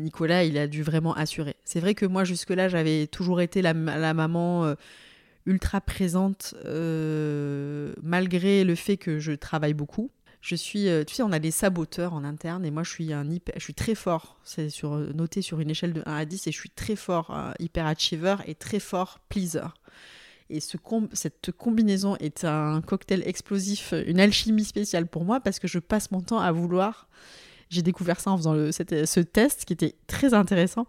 [0.00, 1.56] Nicolas, il a dû vraiment assurer.
[1.64, 4.74] C'est vrai que moi, jusque-là, j'avais toujours été la, la maman
[5.46, 10.10] ultra présente euh, malgré le fait que je travaille beaucoup.
[10.42, 13.12] Je suis, euh, tu sais, on a des saboteurs en interne et moi je suis
[13.12, 14.36] un hyper, je suis très fort.
[14.42, 17.34] C'est sur noté sur une échelle de 1 à 10 et je suis très fort
[17.60, 19.68] hyper achiever et très fort pleaser.
[20.50, 20.76] Et ce
[21.12, 26.10] cette combinaison est un cocktail explosif, une alchimie spéciale pour moi parce que je passe
[26.10, 27.08] mon temps à vouloir.
[27.70, 30.86] J'ai découvert ça en faisant ce test qui était très intéressant.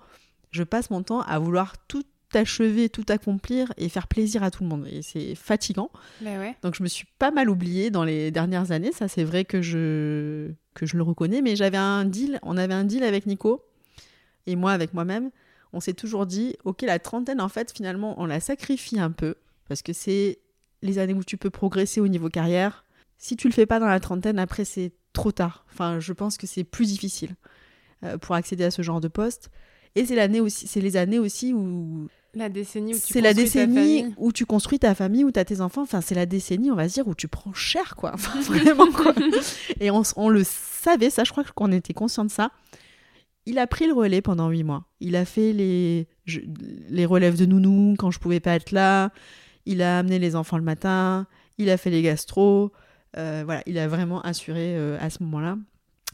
[0.50, 2.04] Je passe mon temps à vouloir tout
[2.36, 4.88] achever, tout accomplir et faire plaisir à tout le monde.
[4.92, 5.90] Et c'est fatigant.
[6.22, 8.92] Bah Donc je me suis pas mal oubliée dans les dernières années.
[8.92, 11.42] Ça, c'est vrai que je, que je le reconnais.
[11.42, 13.64] Mais j'avais un deal, on avait un deal avec Nico
[14.48, 15.32] et moi avec moi-même.
[15.74, 19.36] On s'est toujours dit, ok, la trentaine, en fait, finalement, on la sacrifie un peu
[19.68, 20.40] parce que c'est
[20.82, 22.86] les années où tu peux progresser au niveau carrière.
[23.18, 25.66] Si tu le fais pas dans la trentaine, après, c'est trop tard.
[25.72, 27.36] Enfin, je pense que c'est plus difficile
[28.04, 29.50] euh, pour accéder à ce genre de poste.
[29.96, 33.34] Et c'est l'année aussi, c'est les années aussi où la décennie où tu C'est la
[33.34, 35.84] décennie où tu construis ta famille, où tu as tes enfants.
[35.84, 38.12] Enfin, c'est la décennie, on va dire, où tu prends cher, quoi.
[38.14, 39.14] Enfin, vraiment, quoi.
[39.80, 42.52] Et on, on, le savait, ça, je crois qu'on était conscient de ça.
[43.46, 44.86] Il a pris le relais pendant huit mois.
[45.00, 46.08] Il a fait les,
[46.90, 49.12] les relèves de nounou quand je pouvais pas être là.
[49.66, 51.28] Il a amené les enfants le matin.
[51.58, 52.72] Il a fait les gastro.
[53.18, 55.58] Euh, voilà, il a vraiment assuré euh, à ce moment-là.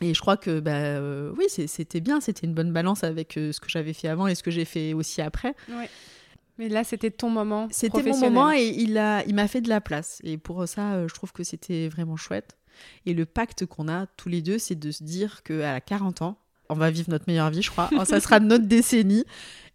[0.02, 3.52] Et je crois que bah, euh, oui, c'était bien, c'était une bonne balance avec euh,
[3.52, 5.56] ce que j'avais fait avant et ce que j'ai fait aussi après.
[6.58, 7.68] Mais là, c'était ton moment.
[7.72, 10.20] C'était mon moment et il m'a il fait de la place.
[10.24, 12.58] Et pour ça, euh, je trouve que c'était vraiment chouette.
[13.06, 16.38] Et le pacte qu'on a tous les deux, c'est de se dire qu'à 40 ans,
[16.70, 17.90] on va vivre notre meilleure vie, je crois.
[18.06, 19.26] ça sera notre décennie.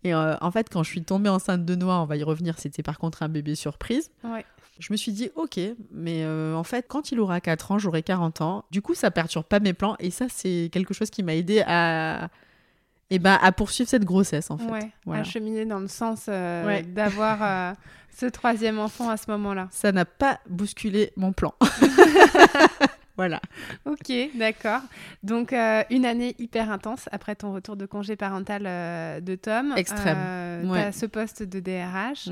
[0.05, 2.83] Et en fait, quand je suis tombée enceinte de Noah, on va y revenir, c'était
[2.83, 4.11] par contre un bébé surprise.
[4.23, 4.45] Ouais.
[4.79, 5.61] Je me suis dit, ok,
[5.93, 8.65] mais euh, en fait, quand il aura 4 ans, j'aurai 40 ans.
[8.73, 9.97] Du coup, ça perturbe pas mes plans.
[10.01, 12.29] Et ça, c'est quelque chose qui m'a aidé à,
[13.11, 14.91] eh ben, à poursuivre cette grossesse, en fait.
[15.07, 17.73] Ouais, à cheminer dans le sens euh, d'avoir euh,
[18.17, 19.69] ce troisième enfant à ce moment-là.
[19.71, 21.55] Ça n'a pas bousculé mon plan.
[23.17, 23.41] voilà.
[23.85, 24.81] Ok, d'accord.
[25.23, 28.65] Donc, une année hyper intense après ton retour de congé parental
[29.23, 29.73] de Tom.
[29.77, 30.69] Extrême.
[30.69, 32.29] tu as ce poste de DRH.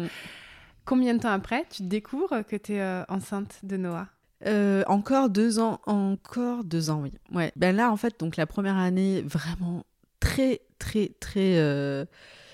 [0.84, 4.08] Combien de temps après, tu découvres que tu es euh, enceinte de Noah?
[4.46, 7.12] Euh, encore deux ans, encore deux ans, oui.
[7.32, 7.52] Ouais.
[7.56, 9.86] Ben là, en fait, donc la première année, vraiment
[10.18, 12.04] très, très, très euh,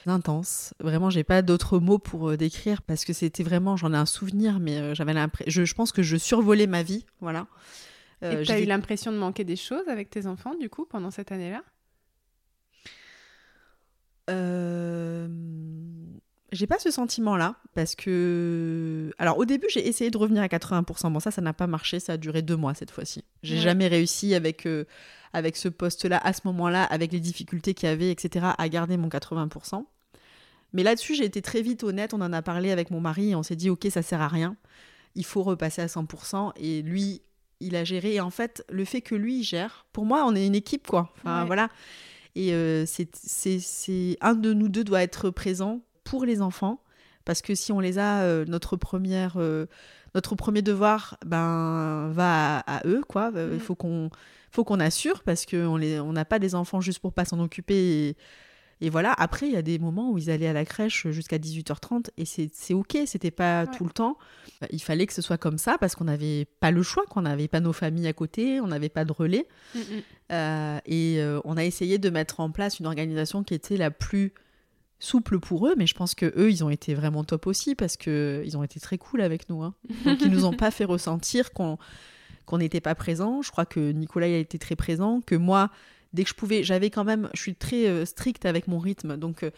[0.07, 0.75] intense.
[0.81, 4.07] Vraiment, j'ai pas d'autres mots pour euh, décrire parce que c'était vraiment, j'en ai un
[4.07, 7.47] souvenir, mais j'avais l'impression, je, je, pense que je survolais ma vie, voilà.
[8.21, 11.11] Et tu as eu l'impression de manquer des choses avec tes enfants, du coup, pendant
[11.11, 11.63] cette année-là?
[16.53, 19.13] J'ai pas ce sentiment-là parce que.
[19.19, 21.13] Alors, au début, j'ai essayé de revenir à 80%.
[21.13, 22.01] Bon, ça, ça n'a pas marché.
[22.01, 23.25] Ça a duré deux mois cette fois-ci.
[23.43, 24.85] J'ai jamais réussi avec, euh,
[25.33, 28.97] avec ce poste-là, à ce moment-là, avec les difficultés qu'il y avait, etc., à garder
[28.97, 29.85] mon 80%.
[30.73, 32.15] Mais là-dessus, j'ai été très vite honnête.
[32.15, 34.29] On en a parlé avec mon mari et on s'est dit, OK, ça sert à
[34.29, 34.57] rien.
[35.15, 36.53] Il faut repasser à 100%.
[36.57, 37.23] Et lui,
[37.61, 38.15] il a géré.
[38.15, 41.13] Et en fait, le fait que lui gère, pour moi, on est une équipe, quoi.
[41.19, 41.69] Enfin, voilà.
[42.35, 46.81] Et euh, c'est un de nous deux doit être présent pour les enfants,
[47.25, 49.67] parce que si on les a, euh, notre première, euh,
[50.15, 53.31] notre premier devoir, ben va à, eux, quoi.
[53.35, 53.61] Euh, il mm.
[53.61, 54.11] faut qu'on,
[54.51, 57.27] faut qu'on assure, parce que on les, on n'a pas des enfants juste pour pas
[57.27, 58.17] s'en occuper.
[58.81, 59.13] Et, voilà.
[59.13, 62.25] Après, il y a des moments où ils allaient à la crèche jusqu'à 18h30 et
[62.25, 64.17] c'est ok, c'était pas tout le temps.
[64.71, 67.49] Il fallait que ce soit comme ça parce qu'on n'avait pas le choix, qu'on n'avait
[67.49, 69.49] pas nos familles à côté, on n'avait pas de relais.
[69.75, 70.81] Mm, mm.
[70.87, 74.33] et on a essayé de mettre en place une organisation qui était la plus
[74.99, 77.97] souple pour eux, mais je pense que eux, ils ont été vraiment top aussi parce
[77.97, 79.63] que ils ont été très cool avec nous.
[79.63, 79.75] Hein.
[80.05, 81.79] Donc ils nous ont pas fait ressentir qu'on
[82.49, 83.43] qu'on n'était pas présent.
[83.43, 85.71] Je crois que Nicolas a été très présent, que moi,
[86.15, 89.19] dès que je pouvais, j'avais quand même, je suis très euh, stricte avec mon rythme,
[89.19, 89.51] donc euh,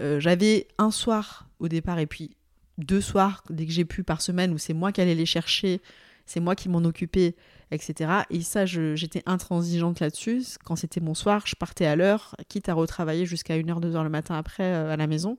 [0.00, 2.30] euh, j'avais un soir au départ et puis
[2.78, 5.82] deux soirs dès que j'ai pu par semaine où c'est moi qui allais les chercher,
[6.24, 7.34] c'est moi qui m'en occupais
[7.70, 8.10] etc.
[8.30, 10.44] Et ça, j'étais intransigeante là-dessus.
[10.64, 14.08] Quand c'était mon soir, je partais à l'heure, quitte à retravailler jusqu'à 1h, 2h le
[14.08, 15.38] matin après euh, à la maison.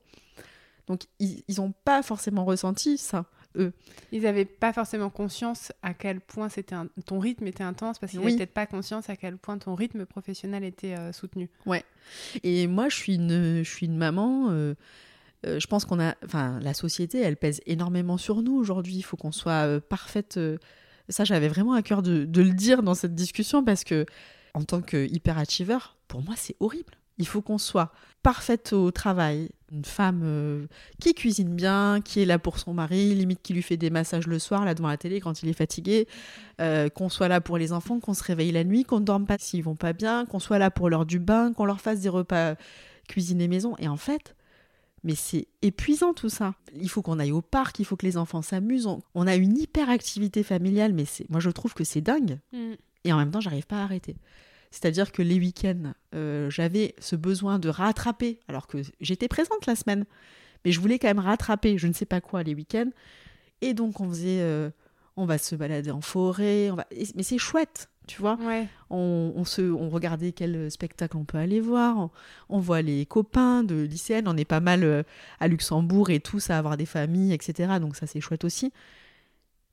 [0.88, 3.74] Donc, ils n'ont pas forcément ressenti ça, eux.
[4.12, 8.22] Ils n'avaient pas forcément conscience à quel point c'était ton rythme était intense, parce qu'ils
[8.22, 11.48] n'avaient peut-être pas conscience à quel point ton rythme professionnel était euh, soutenu.
[11.68, 11.84] Ouais.
[12.42, 14.50] Et moi, je suis une, je suis une maman.
[14.50, 14.74] Euh,
[15.44, 18.96] je pense qu'on a, enfin, la société, elle pèse énormément sur nous aujourd'hui.
[18.96, 20.40] Il faut qu'on soit parfaite
[21.10, 24.06] ça, j'avais vraiment à cœur de, le dire dans cette discussion parce que,
[24.54, 26.94] en tant que hyperachiever, pour moi, c'est horrible.
[27.18, 27.92] Il faut qu'on soit
[28.24, 30.66] parfaite au travail, une femme euh,
[31.02, 34.26] qui cuisine bien, qui est là pour son mari, limite qui lui fait des massages
[34.26, 36.08] le soir là devant la télé quand il est fatigué,
[36.62, 39.26] euh, qu'on soit là pour les enfants, qu'on se réveille la nuit, qu'on ne dorme
[39.26, 42.00] pas s'ils vont pas bien, qu'on soit là pour l'heure du bain, qu'on leur fasse
[42.00, 42.56] des repas
[43.08, 43.76] cuisinés maison.
[43.80, 44.36] Et en fait,
[45.04, 46.56] mais c'est épuisant tout ça.
[46.76, 48.88] Il faut qu'on aille au parc, il faut que les enfants s'amusent.
[49.16, 52.40] On, a une hyperactivité familiale, mais c'est, moi je trouve que c'est dingue.
[52.52, 52.74] Mm.
[53.06, 54.16] Et en même temps, j'arrive pas à arrêter.
[54.72, 59.76] C'est-à-dire que les week-ends, euh, j'avais ce besoin de rattraper, alors que j'étais présente la
[59.76, 60.06] semaine,
[60.64, 62.90] mais je voulais quand même rattraper, je ne sais pas quoi, les week-ends.
[63.62, 64.70] Et donc on faisait, euh,
[65.16, 66.86] on va se balader en forêt, on va...
[67.16, 68.40] mais c'est chouette tu vois.
[68.90, 72.10] On, se, on regardait quel spectacle on peut aller voir.
[72.50, 74.28] On, voit les copains de lycéennes.
[74.28, 75.04] On est pas mal euh,
[75.40, 77.74] à Luxembourg et tous à avoir des familles, etc.
[77.80, 78.74] Donc ça, c'est chouette aussi.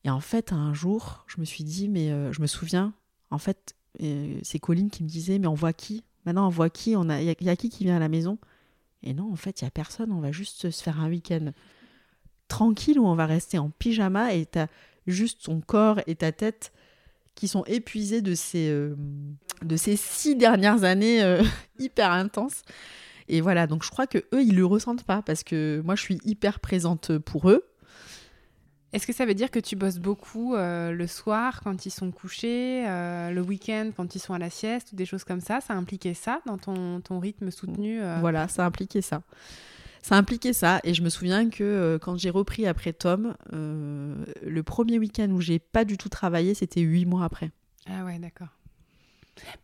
[0.05, 2.93] Et en fait, un jour, je me suis dit, mais euh, je me souviens,
[3.31, 6.05] en fait, euh, c'est Colline qui me disait, mais on voit qui?
[6.27, 6.91] Maintenant, on voit qui?
[6.91, 8.37] Il a, y, a qui qui vient à la maison?
[9.03, 10.13] Et non, en fait, il y a personne.
[10.13, 11.53] On va juste se faire un week-end
[12.49, 14.67] tranquille où on va rester en pyjama et t'as
[15.07, 16.73] juste ton corps et ta tête
[17.37, 18.97] qui sont épuisés de ces, euh,
[19.63, 21.45] de ces six dernières années euh,
[21.79, 22.63] hyper intenses.
[23.29, 26.03] Et voilà, donc je crois que eux, ils le ressentent pas parce que moi, je
[26.03, 27.65] suis hyper présente pour eux.
[28.93, 32.11] Est-ce que ça veut dire que tu bosses beaucoup euh, le soir quand ils sont
[32.13, 35.61] couchés, le week-end quand ils sont à la sieste ou des choses comme ça?
[35.61, 39.23] Ça impliquait ça dans ton, ton rythme soutenu Voilà, ça impliquait ça
[40.07, 40.81] ça impliquait ça.
[40.85, 45.29] Et je me souviens que euh, quand j'ai repris après Tom, euh, le premier week-end
[45.31, 47.51] où j'ai pas du tout travaillé, c'était huit mois après.
[47.91, 48.55] Ah ouais, d'accord.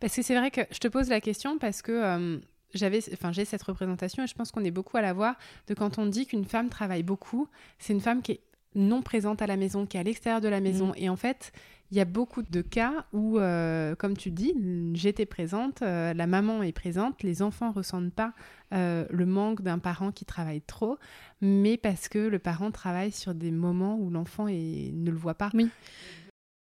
[0.01, 2.39] Parce que c'est vrai que je te pose la question parce que euh,
[2.73, 5.35] j'avais, enfin, j'ai cette représentation et je pense qu'on est beaucoup à la voir
[5.67, 7.47] de quand on dit qu'une femme travaille beaucoup,
[7.79, 8.41] c'est une femme qui est
[8.75, 10.89] non présente à la maison, qui est à l'extérieur de la maison.
[10.89, 10.95] Mm.
[10.97, 11.53] Et en fait,
[11.93, 14.55] il y a beaucoup de cas où, euh, comme tu dis,
[14.95, 18.33] j'étais présente, euh, la maman est présente, les enfants ressentent pas
[18.73, 20.97] euh, le manque d'un parent qui travaille trop,
[21.39, 25.51] mais parce que le parent travaille sur des moments où l'enfant ne le voit pas.
[25.53, 25.69] Oui.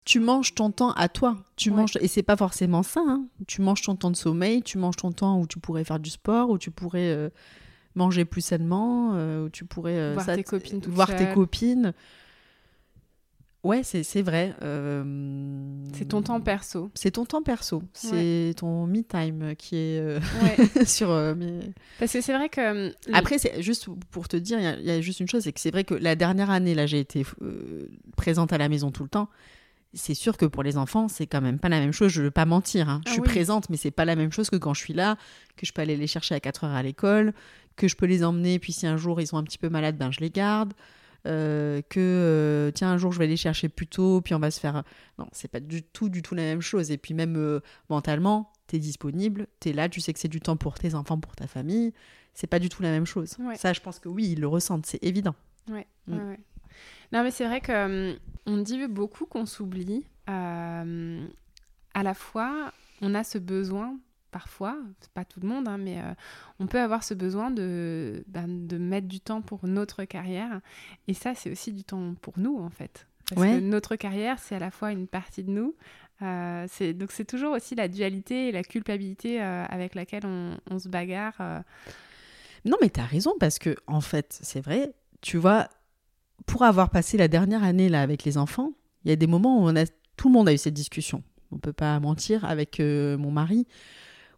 [0.04, 1.36] Tu manges ton temps à toi.
[1.54, 3.00] Tu manges et c'est pas forcément ça.
[3.06, 3.26] Hein.
[3.46, 6.10] Tu manges ton temps de sommeil, tu manges ton temps où tu pourrais faire du
[6.10, 7.30] sport, où tu pourrais
[7.94, 9.10] manger plus sainement,
[9.44, 10.80] où tu pourrais voir tes copines.
[10.88, 11.94] Voir tes copines.
[13.62, 14.54] Ouais, c'est vrai.
[14.62, 15.04] Euh,
[15.92, 16.90] c'est ton temps perso.
[16.94, 17.82] C'est ton temps perso.
[17.92, 20.18] C'est ton me time qui est euh,
[20.86, 21.10] sur.
[21.10, 21.34] Euh,
[21.98, 22.90] Parce que c'est vrai que.
[23.12, 25.70] Après, c'est juste pour te dire, il y, a juste une chose, c'est que c'est
[25.70, 27.24] vrai que la dernière année, là, j'ai été
[28.16, 29.28] présente à la maison tout le temps.
[29.92, 32.10] c'est sûr que pour les enfants, c'est quand même pas la même chose.
[32.12, 32.88] Je veux pas mentir.
[32.88, 33.02] hein.
[33.04, 33.28] Je Ah suis oui.
[33.28, 35.16] présente, mais c'est pas la même chose que quand je suis là,
[35.56, 37.34] que je peux aller les chercher à 4 heures à l'école,
[37.76, 39.98] que je peux les emmener, puis si un jour ils sont un petit peu malades,
[39.98, 40.72] ben je les garde.
[41.26, 44.50] Euh, que euh, tiens un jour je vais les chercher plus tôt puis on va
[44.50, 44.82] se faire
[45.18, 48.52] non c'est pas du tout du tout la même chose et puis même euh, mentalement
[48.66, 51.46] t'es disponible t'es là tu sais que c'est du temps pour tes enfants pour ta
[51.46, 51.92] famille
[52.32, 53.56] c'est pas du tout la même chose Ouais.
[53.56, 55.34] ça je pense que oui ils le ressentent c'est évident
[55.70, 56.16] Ouais, Mm.
[56.16, 56.40] ouais, ouais.
[57.12, 60.04] Non, mais c'est vrai que hum, on dit beaucoup qu'on s'oublie.
[60.28, 61.26] Euh,
[61.94, 63.98] à la fois, on a ce besoin,
[64.30, 64.76] parfois,
[65.14, 66.12] pas tout le monde, hein, mais euh,
[66.58, 70.60] on peut avoir ce besoin de, ben, de mettre du temps pour notre carrière.
[71.08, 73.06] Et ça, c'est aussi du temps pour nous, en fait.
[73.28, 73.56] Parce Ouais.
[73.56, 75.74] que notre carrière, c'est à la fois une partie de nous.
[76.22, 80.78] Euh, donc c'est toujours aussi la dualité et la culpabilité euh, avec laquelle on, on
[80.78, 81.40] se bagarre.
[82.64, 85.68] Non, mais t'as raison, parce que, en fait, c'est vrai, tu vois,
[86.46, 88.72] pour avoir passé la dernière année là avec les enfants,
[89.04, 91.22] il y a des moments où on a, tout le monde a eu cette discussion.
[91.52, 93.66] On peut pas mentir avec mon mari,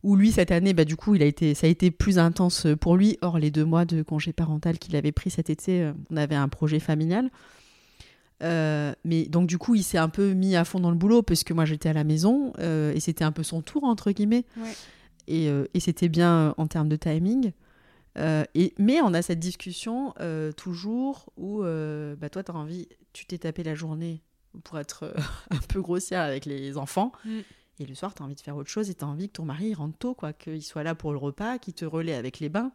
[0.03, 2.67] où lui, cette année, bah, du coup, il a été, ça a été plus intense
[2.81, 3.19] pour lui.
[3.23, 6.35] Or, les deux mois de congé parental qu'il avait pris cet été, euh, on avait
[6.35, 7.31] un projet familial.
[8.43, 11.23] Euh, mais donc, du coup, il s'est un peu mis à fond dans le boulot,
[11.23, 14.11] parce que moi, j'étais à la maison, euh, et c'était un peu son tour, entre
[14.11, 14.45] guillemets.
[14.57, 14.73] Ouais.
[15.29, 17.53] Et, euh, et c'était bien en termes de timing.
[18.55, 20.13] Et, mais on a cette discussion
[20.57, 24.23] toujours où bah, toi, tu as envie, tu t'es tapé la journée
[24.65, 25.15] pour être
[25.51, 27.13] un peu grossière avec les enfants.
[27.25, 27.41] Mm.
[27.79, 29.35] Et le soir, tu as envie de faire autre chose et tu as envie que
[29.35, 32.15] ton mari il rentre tôt, quoi, qu'il soit là pour le repas, qu'il te relaie
[32.15, 32.73] avec les bains.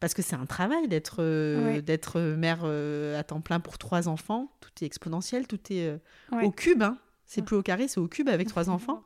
[0.00, 1.82] Parce que c'est un travail d'être euh, Ouais.
[1.82, 4.50] d'être mère euh, à temps plein pour trois enfants.
[4.60, 5.98] Tout est exponentiel, tout est euh,
[6.32, 6.44] Ouais.
[6.44, 6.82] au cube.
[6.82, 6.96] Hein.
[7.26, 7.44] C'est Ouais.
[7.46, 9.04] plus au carré, c'est au cube avec trois enfants.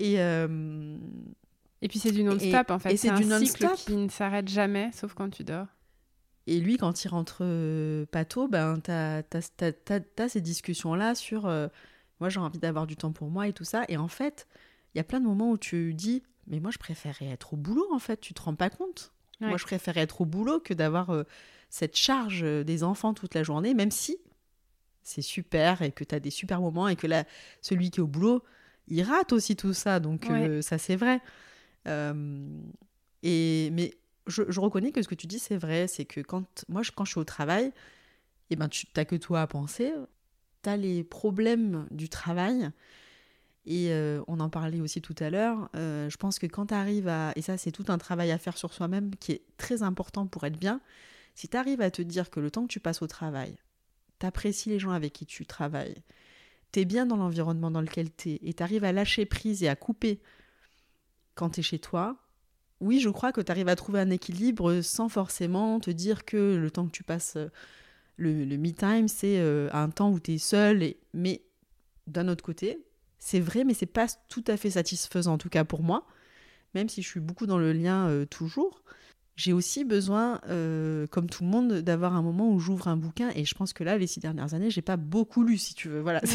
[0.00, 0.96] Et, euh,
[1.82, 2.96] Et puis c'est du non-stop, en fait.
[2.96, 3.74] C'est un du cycle non-stop.
[3.76, 5.66] qui ne s'arrête jamais, sauf quand tu dors.
[6.48, 11.68] Et lui, quand il rentre euh, pas tôt, ben, t'as as, ces discussions-là sur euh,
[12.20, 13.84] moi, j'ai envie d'avoir du temps pour moi et tout ça.
[13.88, 14.46] Et en fait,
[14.94, 17.56] il y a plein de moments où tu dis mais moi, je préférais être au
[17.56, 18.20] boulot, en fait.
[18.20, 19.48] Tu te rends pas compte Ouais.
[19.48, 21.22] Moi, je préférais être au boulot que d'avoir euh,
[21.70, 24.18] cette charge euh, des enfants toute la journée, même si
[25.02, 27.24] c'est super et que tu as des super moments et que là,
[27.62, 28.42] celui qui est au boulot,
[28.86, 29.98] il rate aussi tout ça.
[29.98, 31.22] Donc, euh, ça, c'est vrai.
[31.88, 32.46] Euh,
[33.22, 33.94] et, mais
[34.26, 35.86] je, je reconnais que ce que tu dis, c'est vrai.
[35.88, 37.72] C'est que quand moi, je, quand je suis au travail,
[38.50, 39.94] eh ben, tu n'as que toi à penser.
[40.62, 42.70] Tu as les problèmes du travail.
[43.66, 45.68] Et euh, on en parlait aussi tout à l'heure.
[45.76, 47.32] euh, je pense que quand tu arrives à.
[47.36, 50.44] Et ça, c'est tout un travail à faire sur soi-même qui est très important pour
[50.44, 50.80] être bien.
[51.34, 53.56] Si tu arrives à te dire que le temps que tu passes au travail,
[54.18, 55.96] tu apprécies les gens avec qui tu travailles,
[56.72, 59.62] tu es bien dans l'environnement dans lequel tu es, et tu arrives à lâcher prise
[59.62, 60.20] et à couper
[61.34, 62.16] quand tu es chez toi,
[62.80, 66.56] oui, je crois que tu arrives à trouver un équilibre sans forcément te dire que
[66.56, 67.48] le temps que tu passes, euh,
[68.20, 70.82] le, le me time, c'est euh, un temps où tu es seul.
[70.82, 70.98] Et...
[71.14, 71.42] Mais
[72.06, 72.78] d'un autre côté,
[73.18, 76.06] c'est vrai, mais c'est pas tout à fait satisfaisant, en tout cas pour moi,
[76.74, 78.82] même si je suis beaucoup dans le lien euh, toujours.
[79.36, 83.30] J'ai aussi besoin, euh, comme tout le monde, d'avoir un moment où j'ouvre un bouquin.
[83.34, 85.88] Et je pense que là, les six dernières années, j'ai pas beaucoup lu, si tu
[85.88, 86.00] veux.
[86.00, 86.20] Voilà.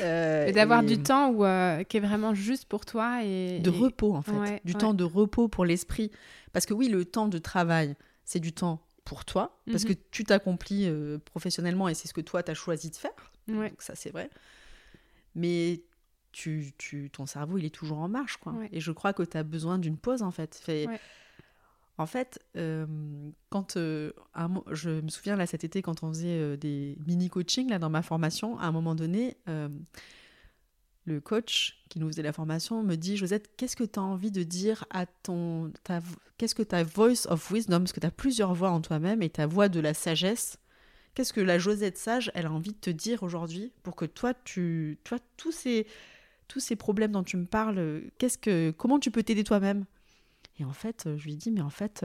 [0.00, 3.58] Euh, Et d'avoir et- du temps où, euh, qui est vraiment juste pour toi et
[3.58, 4.78] de et- repos en fait, Ouais, du ouais.
[4.78, 6.12] temps de repos pour l'esprit.
[6.52, 9.94] Parce que oui, le temps de travail, c'est du temps pour toi, parce Mhm.
[9.94, 13.32] que tu t'accomplis euh, professionnellement et c'est ce que toi, tu as choisi de faire.
[13.48, 13.70] Ouais.
[13.70, 14.28] Donc ça, c'est vrai.
[15.34, 15.82] Mais
[16.32, 18.36] tu, tu, ton cerveau, il est toujours en marche.
[18.36, 18.52] Quoi.
[18.52, 18.68] Ouais.
[18.72, 20.54] Et je crois que tu as besoin d'une pause, en fait.
[20.54, 21.00] Fait- Ouais.
[22.00, 22.86] En fait, euh,
[23.50, 27.68] quand euh, un je me souviens là cet été quand on faisait des mini coaching
[27.70, 29.36] là dans ma formation, à un moment donné,
[31.08, 34.30] le coach qui nous faisait la formation me dit Josette, qu'est-ce que tu as envie
[34.30, 35.72] de dire à ton.
[36.36, 39.30] Qu'est-ce que ta voice of wisdom, parce que tu as plusieurs voix en toi-même et
[39.30, 40.58] ta voix de la sagesse,
[41.14, 44.34] qu'est-ce que la Josette sage, elle a envie de te dire aujourd'hui pour que toi,
[44.34, 44.98] tu.
[45.04, 45.86] Toi, tous ces,
[46.46, 49.84] tous ces problèmes dont tu me parles, qu'est-ce que, comment tu peux t'aider toi-même?
[50.60, 52.04] Et en fait, je lui dis Mais en fait,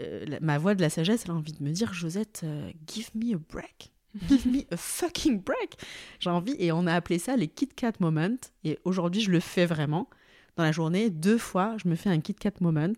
[0.00, 3.10] euh, ma voix de la sagesse, elle a envie de me dire Josette, euh, give
[3.14, 3.92] me a break.
[4.28, 5.76] Give me a fucking break.
[6.20, 8.38] J'ai envie, et on a appelé ça les Kit Kat Moments.
[8.64, 10.08] Et aujourd'hui, je le fais vraiment.
[10.56, 12.94] Dans la journée, deux fois, je me fais un Kit Kat Moment.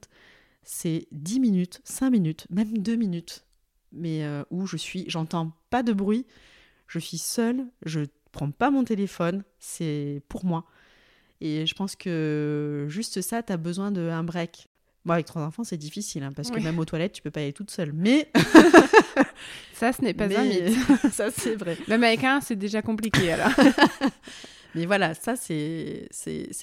[0.62, 3.44] C'est 10 minutes, 5 minutes, même 2 minutes.
[3.92, 6.26] Mais euh, où je suis, j'entends pas de bruit,
[6.86, 8.00] je suis seule, je
[8.32, 10.66] prends pas mon téléphone, c'est pour moi.
[11.40, 14.68] Et je pense que juste ça, tu as besoin d'un break.
[15.08, 17.40] Bon, avec trois enfants, c'est difficile, hein, parce que même aux toilettes, tu peux pas
[17.40, 17.92] y aller toute seule.
[17.94, 18.30] Mais,
[19.72, 20.78] Ça, ce n'est pas un mais- mythe.
[21.12, 21.76] ça, c'est vrai.
[21.88, 23.50] Même avec un, c'est déjà compliqué alors.
[24.74, 26.08] Mais voilà, ça, c'est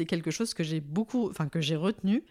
[0.08, 2.24] quelque chose que j'ai beaucoup, enfin, que j'ai retenu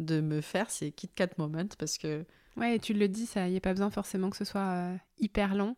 [0.00, 2.24] de me faire ces Kit Kat Moments, parce que
[2.56, 4.60] Ouais, et tu le dis, ça, il n'y a pas besoin forcément que ce soit
[4.60, 5.76] euh, hyper long.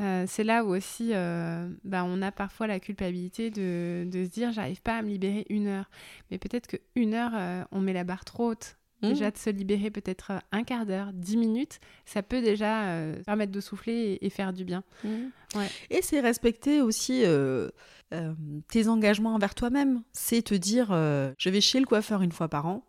[0.00, 4.30] Euh, c'est là où aussi euh, bah, on a parfois la culpabilité de, de se
[4.30, 5.90] dire j'arrive pas à me libérer une heure.
[6.30, 8.76] Mais peut-être que une heure, euh, on met la barre trop haute.
[9.06, 9.10] Mmh.
[9.10, 13.52] Déjà de se libérer peut-être un quart d'heure, dix minutes, ça peut déjà euh, permettre
[13.52, 14.82] de souffler et, et faire du bien.
[15.04, 15.68] Ouais.
[15.90, 17.68] Et c'est respecter aussi euh,
[18.12, 18.34] euh,
[18.68, 20.02] tes engagements envers toi-même.
[20.12, 22.84] C'est te dire, euh, je vais chez le coiffeur une fois par an.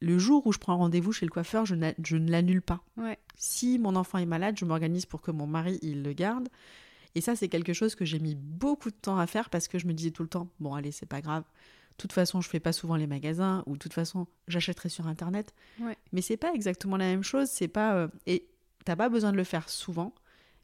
[0.00, 2.82] Le jour où je prends rendez-vous chez le coiffeur, je, je ne l'annule pas.
[2.96, 3.18] Ouais.
[3.36, 6.48] Si mon enfant est malade, je m'organise pour que mon mari il le garde.
[7.14, 9.78] Et ça, c'est quelque chose que j'ai mis beaucoup de temps à faire parce que
[9.78, 11.44] je me disais tout le temps, bon allez, c'est pas grave.
[11.92, 15.06] De toute façon, je fais pas souvent les magasins ou de toute façon, j'achèterai sur
[15.06, 15.52] internet.
[15.80, 15.96] Ouais.
[16.12, 17.48] Mais c'est pas exactement la même chose.
[17.48, 18.46] C'est pas euh, et
[18.84, 20.12] t'as pas besoin de le faire souvent,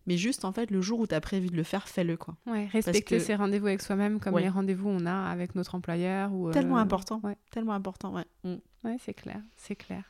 [0.06, 2.34] mais juste en fait le jour où t'as prévu de le faire, fais-le quoi.
[2.46, 4.42] Ouais, respecter que- ses rendez-vous avec soi-même comme Ouais.
[4.42, 6.32] les rendez-vous on a avec notre employeur.
[6.32, 7.20] Ou, Tellement euh, important.
[7.22, 7.36] ouais.
[7.50, 8.24] Tellement important, ouais.
[8.44, 8.54] Mm.
[8.84, 10.02] Ouais, c'est clair, c'est clair.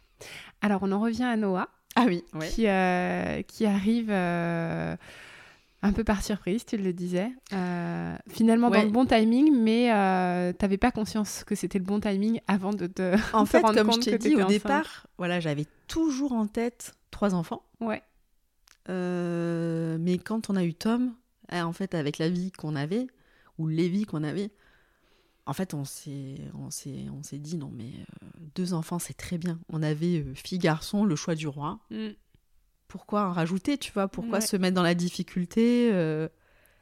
[0.62, 2.48] Alors, on en revient à Noah, Ah oui, ouais.
[2.48, 4.96] qui, euh, qui arrive euh,
[5.82, 7.30] un peu par surprise, tu le disais.
[7.52, 12.00] Euh, finalement, dans le bon timing, mais euh, t'avais pas conscience que c'était le bon
[12.00, 13.14] timing avant de te.
[13.34, 14.48] En fait, rendre comme je t'ai dit au enceinte.
[14.48, 17.62] départ, voilà, j'avais toujours en tête trois enfants.
[17.80, 18.02] Ouais,
[18.90, 21.14] Euh, mais quand on a eu Tom,
[21.52, 23.06] eh, en fait, avec la vie qu'on avait,
[23.58, 24.50] ou les vies qu'on avait,
[25.46, 29.16] en fait, on s'est, on s'est, on s'est dit non, mais euh, deux enfants, c'est
[29.16, 29.58] très bien.
[29.68, 31.78] On avait fille, garçon, le choix du roi.
[31.90, 32.08] Mm.
[32.88, 34.46] Pourquoi en rajouter, tu vois Pourquoi Ouais.
[34.46, 36.28] se mettre dans la difficulté euh,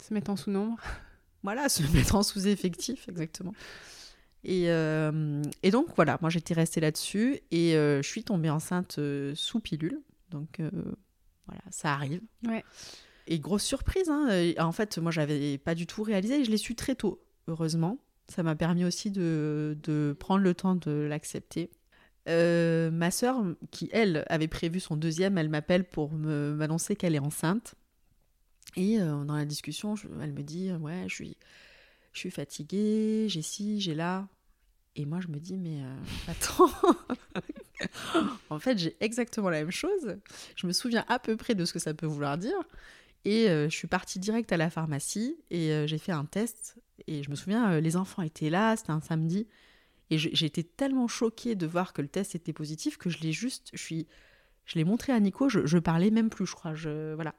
[0.03, 0.79] se mettre en sous-nombre.
[1.43, 3.53] Voilà, se mettre en sous-effectif, exactement.
[4.43, 8.99] Et, euh, et donc, voilà, moi j'étais restée là-dessus et euh, je suis tombée enceinte
[9.35, 10.01] sous pilule.
[10.31, 10.61] Donc,
[11.47, 12.21] voilà, ça arrive.
[12.49, 12.65] Ouais.
[13.29, 14.29] Et grosse surprise, hein,
[14.59, 17.99] en fait, moi j'avais pas du tout réalisé, je l'ai su très tôt, heureusement.
[18.29, 21.71] Ça m'a permis aussi de, de prendre le temps de l'accepter.
[22.29, 27.21] Euh, ma sœur, qui elle avait prévu son deuxième, elle m'appelle pour m'annoncer qu'elle est
[27.21, 27.75] enceinte.
[28.77, 31.37] Et euh, dans la discussion, je- elle me dit Ouais, je suis,
[32.13, 34.29] je suis fatiguée, j'ai ci, j'ai là.
[34.97, 35.95] Et moi, je me dis Mais euh,
[36.29, 36.71] attends
[38.51, 40.17] En fait, j'ai exactement la même chose.
[40.57, 42.57] Je me souviens à peu près de ce que ça peut vouloir dire.
[43.25, 46.77] Et euh, je suis partie direct à la pharmacie et j'ai fait un test.
[47.07, 49.47] Et je me souviens, les enfants étaient là, c'était un samedi.
[50.11, 53.33] Et j'ai été tellement choquée de voir que le test était positif que je l'ai
[53.33, 54.07] juste, je suis,
[54.65, 55.49] je l'ai montré à Nico.
[55.49, 56.75] Je, je parlais même plus, je crois.
[56.75, 57.35] Je, voilà.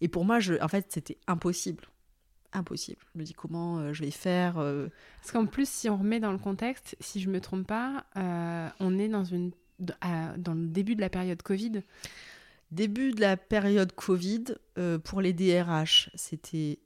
[0.00, 1.84] Et pour moi, je, en fait, c'était impossible,
[2.52, 2.98] impossible.
[3.14, 4.58] Je me dis comment euh, je vais faire.
[4.58, 4.88] euh,
[5.20, 8.68] Parce qu'en plus, si on remet dans le contexte, si je me trompe pas, euh,
[8.80, 11.82] on est dans, une, dans le début de la période Covid.
[12.72, 14.44] Début de la période Covid,
[15.04, 16.80] pour les DRH, c'était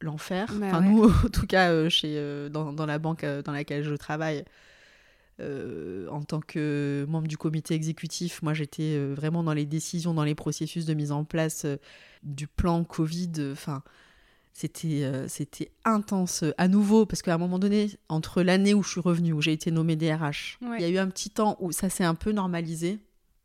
[0.00, 0.46] l'enfer.
[0.58, 0.88] Bah enfin, ouais.
[0.88, 3.94] nous, en tout cas, euh, chez, euh, dans, dans la banque euh, dans laquelle je
[3.94, 4.44] travaille,
[5.40, 10.24] euh, en tant que membre du comité exécutif, moi, j'étais vraiment dans les décisions, dans
[10.24, 11.76] les processus de mise en place euh,
[12.22, 13.30] du plan Covid.
[13.52, 13.82] Enfin,
[14.52, 18.90] c'était euh, c'était intense à nouveau, parce qu'à un moment donné, entre l'année où je
[18.90, 20.76] suis revenue, où j'ai été nommée DRH, Ouais.
[20.78, 22.98] il y a eu un petit temps où ça s'est un peu normalisé.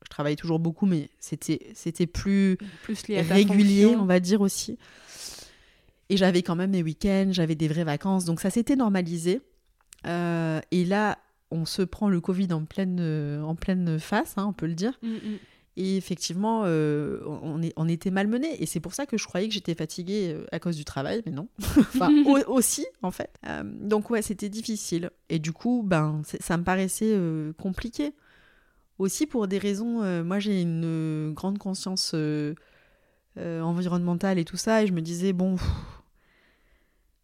[0.03, 2.57] Je travaillais toujours beaucoup, mais c'était c'était plus
[3.29, 4.77] régulier, on va dire aussi.
[6.09, 9.41] Et j'avais quand même mes week-ends, j'avais des vraies vacances, donc ça s'était normalisé.
[10.05, 11.17] Euh, et là,
[11.51, 14.75] on se prend le Covid en pleine, euh, en pleine face, hein, on peut le
[14.75, 14.99] dire.
[15.01, 15.37] Mm, mm.
[15.77, 18.61] Et effectivement, euh, on, est, on était malmenés.
[18.61, 21.31] Et c'est pour ça que je croyais que j'étais fatiguée à cause du travail, mais
[21.33, 21.49] non.
[21.77, 23.31] enfin, au- aussi, en fait.
[23.47, 25.09] Euh, donc, ouais, c'était difficile.
[25.29, 28.13] Et du coup, ben, ça me paraissait euh, compliqué.
[28.99, 30.23] Aussi pour des raisons.
[30.23, 32.15] moi, j'ai une grande conscience
[33.35, 34.83] environnementale et tout ça.
[34.83, 35.55] Et je me disais, bon.
[35.57, 35.65] pff,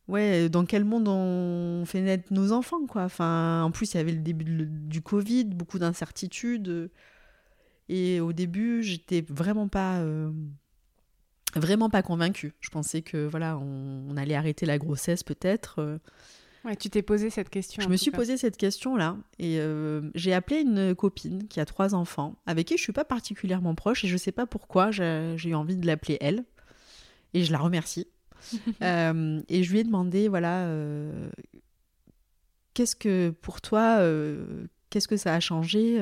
[0.08, 3.04] Ouais, dans quel monde on fait naître nos enfants, quoi.
[3.04, 6.90] Enfin, en plus, il y avait le début de- du Covid, beaucoup d'incertitudes.
[7.88, 10.32] Et au début, j'étais vraiment pas, euh,
[11.56, 12.54] vraiment pas convaincue.
[12.60, 15.80] Je pensais que voilà, on, on allait arrêter la grossesse peut-être.
[15.80, 15.98] euh.
[16.64, 17.82] Ouais, tu t'es posé cette question.
[17.82, 18.18] Je me suis cas.
[18.18, 22.78] posé cette question-là et euh, j'ai appelé une copine qui a trois enfants, avec qui
[22.78, 26.18] je suis pas particulièrement proche et je sais pas pourquoi j'ai eu envie de l'appeler
[26.22, 26.44] elle
[27.34, 28.08] et je la remercie.
[28.82, 31.30] Euh, et je lui ai demandé voilà, euh,
[32.74, 36.00] qu'est-ce que pour toi, euh, qu'est-ce que ça a changé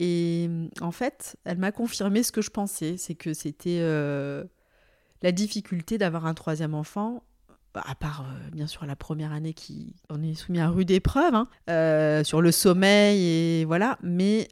[0.00, 0.50] Et
[0.80, 3.80] en fait, elle m'a confirmé ce que je pensais, c'est que c'était
[5.22, 7.22] la difficulté d'avoir un troisième enfant
[7.74, 12.22] à part bien sûr la première année qui on est soumis à rude épreuve hein,
[12.22, 14.48] sur le sommeil et voilà mais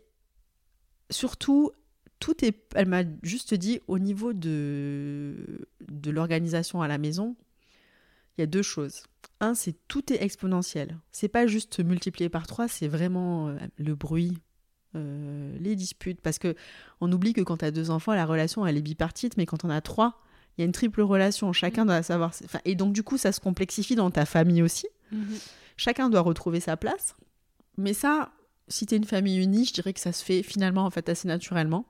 [1.11, 1.73] surtout
[2.21, 7.37] tout est elle m'a juste dit au niveau de de l'organisation à la maison
[8.37, 9.03] il y a deux choses
[9.41, 13.95] un c'est tout est exponentiel c'est pas juste multiplié par trois c'est vraiment euh, le
[13.95, 14.39] bruit
[14.95, 16.55] euh, les disputes parce que
[17.01, 19.64] on oublie que quand tu as deux enfants la relation elle est bipartite mais quand
[19.64, 20.23] on a trois
[20.57, 21.53] il y a une triple relation.
[21.53, 22.33] Chacun doit savoir.
[22.45, 24.87] Enfin, et donc, du coup, ça se complexifie dans ta famille aussi.
[25.11, 25.39] Mhm.
[25.77, 27.16] Chacun doit retrouver sa place.
[27.79, 28.31] Mais ça,
[28.68, 31.09] si tu es une famille unie, je dirais que ça se fait finalement en fait
[31.09, 31.87] assez naturellement.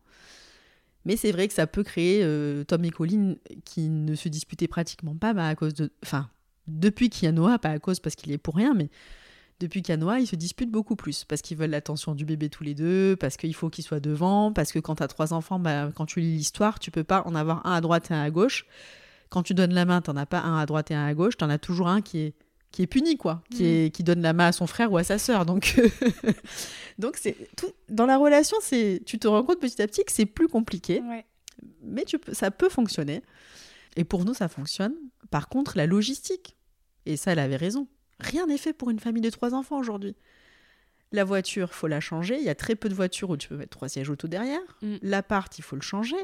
[1.05, 4.68] Mais c'est vrai que ça peut créer euh, Tom et Colin qui ne se disputaient
[4.68, 5.90] pratiquement pas bah, à cause de.
[6.05, 6.28] Enfin,
[6.66, 8.90] depuis qu'il y a Noah, pas à cause parce qu'il est pour rien, mais
[9.61, 12.24] depuis qu'il y a Noah, ils se disputent beaucoup plus parce qu'ils veulent l'attention du
[12.24, 15.09] bébé tous les deux, parce qu'il faut qu'il soit devant, parce que quand tu as
[15.09, 18.11] trois enfants, bah, quand tu lis l'histoire, tu peux pas en avoir un à droite
[18.11, 18.66] et un à gauche.
[19.30, 21.36] Quand tu donnes la main, t'en as pas un à droite et un à gauche,
[21.36, 22.34] t'en as toujours un qui est
[22.73, 23.66] qui est puni quoi, qui, Mm.
[23.66, 25.45] est, qui donne la main à son frère ou à sa sœur.
[25.47, 25.75] Donc
[26.99, 30.12] donc c'est tout dans la relation, c'est tu te rends compte petit à petit que
[30.12, 31.25] c'est plus compliqué, Ouais.
[31.83, 33.23] mais tu peux, ça peut fonctionner.
[33.97, 34.95] Et pour nous, ça fonctionne.
[35.31, 36.57] Par contre, la logistique,
[37.07, 37.89] et ça, elle avait raison.
[38.21, 40.14] Rien n'est fait pour une famille de trois enfants aujourd'hui.
[41.12, 42.37] La voiture, faut la changer.
[42.39, 44.61] Il y a très peu de voitures où tu peux mettre trois sièges auto derrière.
[44.83, 44.97] Mm.
[45.03, 46.16] L'appart, il faut le changer.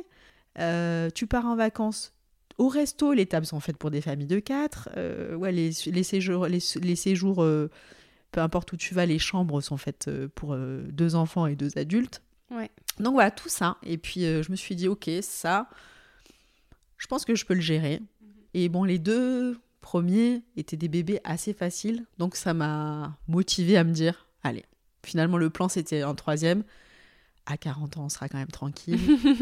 [0.61, 2.13] Euh, tu pars en vacances.
[2.59, 4.89] Au resto, les tables sont faites pour des familles de quatre.
[4.97, 7.71] Euh, ouais, les, les séjours, les, les séjours euh,
[8.31, 11.55] peu importe où tu vas, les chambres sont faites euh, pour euh, deux enfants et
[11.55, 12.23] deux adultes.
[12.51, 12.71] Ouais.
[12.99, 13.77] Donc voilà, tout ça.
[13.83, 15.69] Et puis je me suis dit, ok, ça,
[16.97, 18.01] je pense que je peux le gérer.
[18.55, 22.07] Et bon, les deux premiers étaient des bébés assez faciles.
[22.17, 24.65] Donc ça m'a motivé à me dire, allez,
[25.05, 26.63] finalement le plan c'était un troisième.
[27.45, 28.99] À 40 ans, on sera quand même tranquille.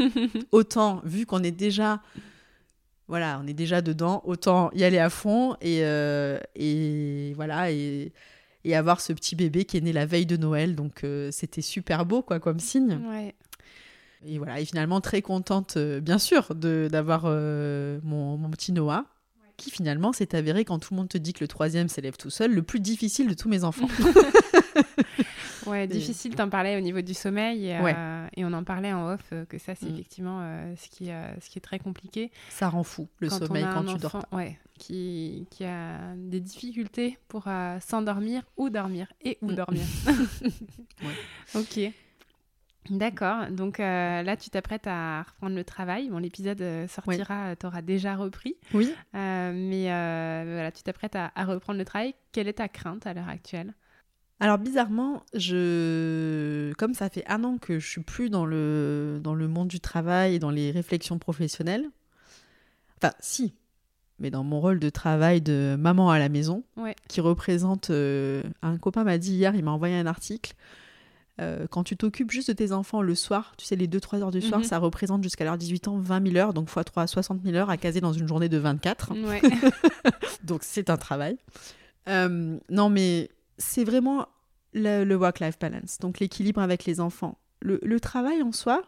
[0.52, 2.02] autant, vu qu'on est déjà...
[3.06, 8.12] Voilà, on est déjà dedans, autant y aller à fond et, euh, et voilà, et,
[8.64, 10.74] et avoir ce petit bébé qui est né la veille de Noël.
[10.74, 12.98] Donc euh, c'était super beau, quoi, comme signe.
[13.10, 13.34] Ouais.
[14.26, 19.04] Et voilà, et finalement très contente, euh, bien sûr, de- d'avoir mon, mon petit Noah,
[19.58, 22.30] qui finalement s'est avéré, quand tout le monde te dit que le troisième s'élève tout
[22.30, 23.88] seul, le plus difficile de tous mes enfants.
[25.66, 27.94] Ouais, difficile, t'en parlais au niveau du sommeil et, Ouais.
[27.96, 29.94] euh, et on en parlait en off euh, que ça c'est Mm.
[29.94, 32.30] effectivement euh, ce, qui, euh, ce qui est très compliqué.
[32.48, 34.36] Ça rend fou, le quand sommeil, quand un tu dors enfant, pas.
[34.36, 37.44] ouais, qui, qui a des difficultés pour
[37.80, 39.54] s'endormir ou dormir et ou Mm.
[39.54, 39.84] dormir.
[41.54, 41.80] Ok.
[42.90, 43.46] D'accord.
[43.50, 46.10] Donc euh, là, tu t'apprêtes à reprendre le travail.
[46.10, 48.56] Bon, l'épisode sortira, tu auras déjà repris.
[48.74, 48.92] Oui.
[49.14, 52.14] Euh, mais euh, voilà, tu t'apprêtes à, à reprendre le travail.
[52.32, 53.72] Quelle est ta crainte à l'heure actuelle?
[54.40, 59.34] Alors bizarrement, je comme ça fait un an que je suis plus dans le dans
[59.34, 61.86] le monde du travail et dans les réflexions professionnelles.
[62.98, 63.54] Enfin, si,
[64.18, 66.96] mais dans mon rôle de travail de maman à la maison, Ouais.
[67.08, 70.54] qui représente euh, un copain m'a dit hier, il m'a envoyé un article.
[71.40, 74.30] euh, quand tu t'occupes juste de tes enfants le soir, tu sais, les 2-3 heures
[74.30, 74.66] du soir, Mhm.
[74.66, 77.70] ça représente jusqu'à l'heure 18 ans 20 000 heures, donc x 3, 60 000 heures
[77.70, 79.12] à caser dans une journée de 24.
[79.14, 79.40] Ouais.
[80.44, 81.36] Donc c'est un travail.
[82.08, 84.28] Euh, non, mais c'est vraiment
[84.72, 87.38] le, work-life balance, donc l'équilibre avec les enfants.
[87.60, 88.82] Le, travail en soi,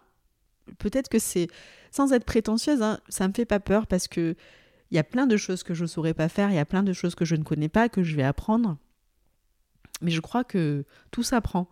[0.78, 1.48] peut-être que c'est,
[1.90, 4.36] sans être prétentieuse, hein, ça me fait pas peur parce que
[4.90, 6.64] il y a plein de choses que je ne saurais pas faire, il y a
[6.64, 8.76] plein de choses que je ne connais pas, que je vais apprendre.
[10.00, 11.68] Mais je crois que tout s'apprend.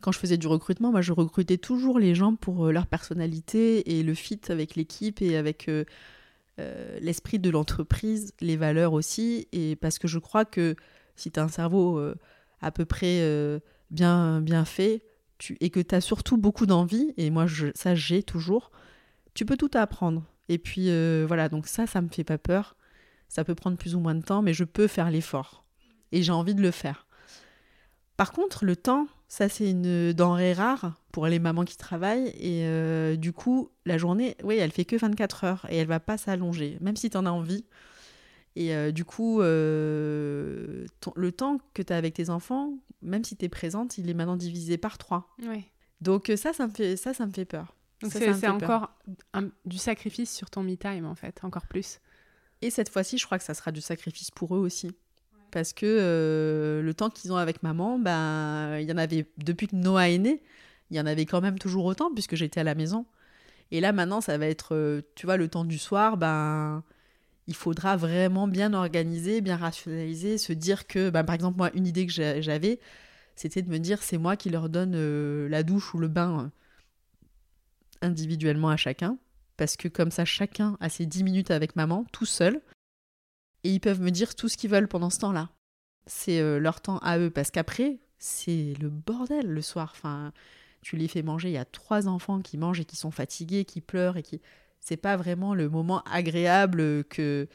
[0.00, 3.98] Quand je faisais du recrutement, moi, je recrutais toujours les gens pour euh, leur personnalité
[3.98, 5.84] et le fit avec l'équipe et avec euh,
[6.58, 9.46] euh, l'esprit de l'entreprise, les valeurs aussi.
[9.52, 10.74] Et parce que je crois que
[11.20, 12.14] si tu as un cerveau euh,
[12.60, 13.60] à peu près euh,
[13.90, 15.04] bien, bien fait
[15.60, 18.70] et que tu as surtout beaucoup d'envie, et moi, ça, j'ai toujours,
[19.32, 20.24] tu peux tout apprendre.
[20.50, 22.76] Et puis euh, voilà, donc ça, ça me fait pas peur.
[23.28, 25.64] Ça peut prendre plus ou moins de temps, mais je peux faire l'effort.
[26.12, 27.06] Et j'ai envie de le faire.
[28.18, 32.34] Par contre, le temps, ça c'est une denrée rare pour les mamans qui travaillent.
[32.38, 36.18] Et du coup, la journée, oui, elle fait que 24 heures et elle va pas
[36.18, 37.64] s'allonger, même si tu en as envie.
[38.60, 43.24] Et euh, du coup, euh, ton- le temps que tu as avec tes enfants, même
[43.24, 45.34] si tu es présente, il est maintenant divisé par 3.
[45.46, 45.64] ouais.
[46.00, 47.74] Donc euh, ça, ça me fait, ça, ça me fait peur.
[48.02, 48.90] Donc Ça, c'est encore
[49.34, 52.00] un- du sacrifice sur ton me time en fait, encore plus.
[52.62, 54.90] Et cette fois-ci, je crois que ça sera du sacrifice pour eux aussi.
[55.50, 59.66] Parce que euh, le temps qu'ils ont avec maman, ben, il y en avait, depuis
[59.68, 60.42] que Noah est né,
[60.90, 63.04] il y en avait quand même toujours autant, puisque j'étais à la maison.
[63.70, 66.82] Et là, maintenant, ça va être, tu vois, le temps du soir, ben,
[67.46, 71.86] il faudra vraiment bien organiser, bien rationaliser, se dire que, ben, par exemple, moi, une
[71.86, 72.80] idée que j'a- j'avais,
[73.36, 76.50] c'était de me dire, c'est moi qui leur donne euh, la douche ou le bain
[78.02, 79.18] euh, individuellement à chacun
[79.60, 82.62] parce que comme ça, chacun a ses 10 minutes avec maman, tout seul,
[83.62, 85.50] et ils peuvent me dire tout ce qu'ils veulent pendant ce temps-là.
[86.06, 89.92] C'est euh, leur temps à eux, parce qu'après, c'est le bordel le soir.
[89.94, 90.32] Enfin,
[90.80, 93.66] tu les fais manger, il y a trois enfants qui mangent et qui sont fatigués,
[93.66, 94.40] qui pleurent, et qui...
[94.80, 97.46] C'est pas vraiment le moment agréable que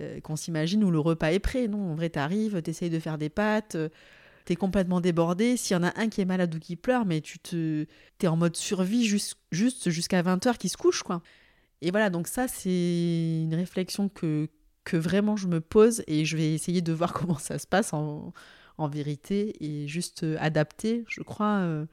[0.00, 1.68] euh, qu'on s'imagine où le repas est prêt.
[1.68, 3.88] Non, en vrai, t'arrives, t'essayes de faire des pâtes, euh,
[4.44, 5.56] t'es complètement débordé.
[5.56, 7.86] S'il y en a un qui est malade ou qui pleure, mais tu te
[8.18, 11.22] t'es en mode survie jus- juste jusqu'à 20h qui se couche, quoi.
[11.82, 14.48] et voilà, donc ça, c'est une réflexion que,
[14.84, 17.92] que vraiment je me pose et je vais essayer de voir comment ça se passe
[17.92, 18.32] en,
[18.78, 21.86] en vérité et juste adapter, je crois, euh,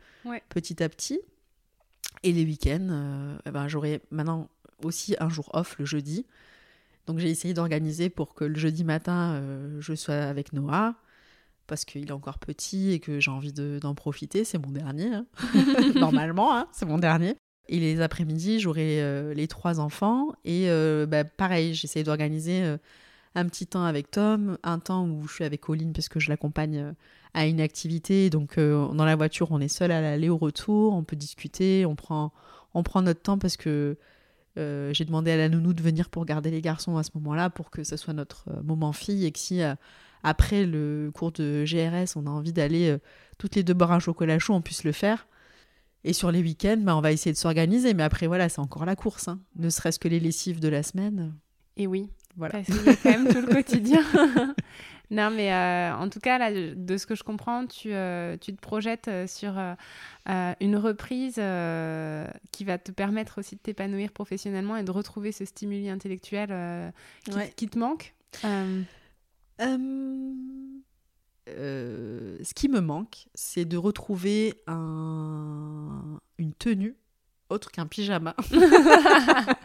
[0.50, 1.20] petit à petit.
[2.24, 4.50] Et les week-ends, euh, eh ben, j'aurai maintenant
[4.84, 6.26] aussi un jour off le jeudi.
[7.08, 9.42] Donc j'ai essayé d'organiser pour que le jeudi matin,
[9.80, 10.96] je sois avec Noah,
[11.66, 14.44] parce qu'il est encore petit et que j'ai envie d'en profiter.
[14.44, 15.26] C'est mon dernier, hein.
[15.96, 17.36] normalement, hein, c'est mon dernier.
[17.70, 20.32] Et les après-midi, j'aurai les trois enfants.
[20.46, 20.68] Et
[21.08, 22.78] bah, pareil, j'essaie d'organiser
[23.36, 26.30] un petit temps avec Tom, un temps où je suis avec Colline parce que je
[26.30, 26.92] l'accompagne euh,
[27.34, 28.30] à une activité.
[28.30, 31.86] Donc euh, dans la voiture, on est seul à l'aller au retour, on peut discuter,
[31.86, 32.32] on prend,
[32.74, 33.98] on prend notre temps parce que
[34.58, 37.50] euh, j'ai demandé à la nounou de venir pour garder les garçons à ce moment-là
[37.50, 39.62] pour que ce soit notre moment fille et que si
[40.24, 42.98] après le cours de GRS, on a envie d'aller
[43.38, 45.28] toutes les deux boire un chocolat chaud, on puisse le faire.
[46.04, 47.94] Et sur les week-ends, bah, on va essayer de s'organiser.
[47.94, 49.28] Mais après, voilà, c'est encore la course.
[49.28, 49.40] Hein.
[49.56, 51.34] Ne serait-ce que les lessives de la semaine.
[51.78, 52.54] Et oui, voilà.
[52.54, 54.04] Parce qu'il y a quand même tout le quotidien.
[55.12, 58.56] non, mais euh, en tout cas, là, de ce que je comprends, tu, euh, tu
[58.56, 59.60] te projettes euh, sur
[60.26, 61.36] une reprise
[62.52, 66.94] qui va te permettre aussi de t'épanouir professionnellement et de retrouver ce stimuli intellectuel
[67.26, 68.16] qui, qui, te manque.
[68.42, 68.86] ce
[72.56, 76.20] qui me manque, c'est de retrouver un...
[76.38, 76.96] une tenue
[77.50, 78.34] autre qu'un pyjama.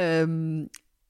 [0.00, 0.66] Euh,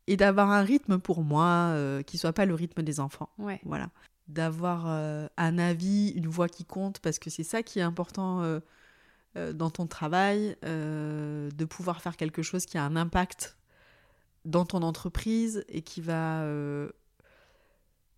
[0.07, 3.31] et d'avoir un rythme pour moi euh, qui soit pas le rythme des enfants.
[3.65, 3.91] Voilà.
[4.29, 8.61] D'avoir euh, un avis, une voix qui compte, parce que c'est ça qui est important
[9.35, 13.57] dans ton travail, de pouvoir faire quelque chose qui a un impact
[14.45, 16.47] dans ton entreprise et qui va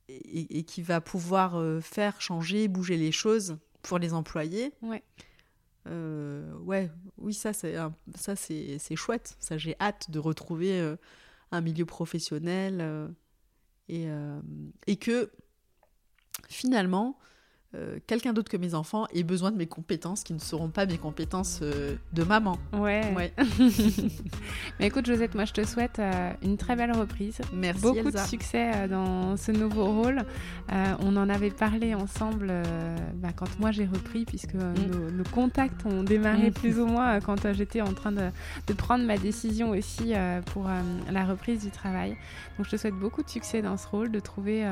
[0.09, 4.73] et, et, qui va pouvoir faire changer, bouger les choses pour les employés.
[4.83, 5.03] Ouais.
[5.89, 7.77] Euh, ouais, oui, ça c'est
[8.17, 9.37] ça c'est chouette.
[9.39, 10.97] Ça j'ai hâte de retrouver euh,
[11.53, 13.09] un milieu professionnel euh,
[13.89, 14.09] et,
[14.89, 15.31] et que
[16.49, 17.19] finalement
[17.77, 20.87] euh, quelqu'un d'autre que mes enfants ait besoin de mes compétences qui ne seront pas
[20.87, 22.59] mes compétences euh, de maman.
[22.73, 23.13] Ouais.
[23.15, 23.33] ouais.
[24.81, 27.39] Mais écoute, Josette, moi je te souhaite euh, une très belle reprise.
[27.53, 27.83] Merci.
[27.83, 30.23] Beaucoup de succès dans ce nouveau rôle.
[30.71, 32.53] on en avait parlé ensemble
[33.15, 35.17] bah, quand moi j'ai repris, puisque mm.
[35.17, 36.55] nos, contacts ont démarré mm.
[36.55, 38.29] plus ou moins quand j'étais en train de,
[38.67, 40.15] de, prendre ma décision aussi
[40.47, 40.69] pour
[41.11, 42.17] la reprise du travail.
[42.57, 44.65] Donc je te souhaite beaucoup de succès dans ce rôle, de trouver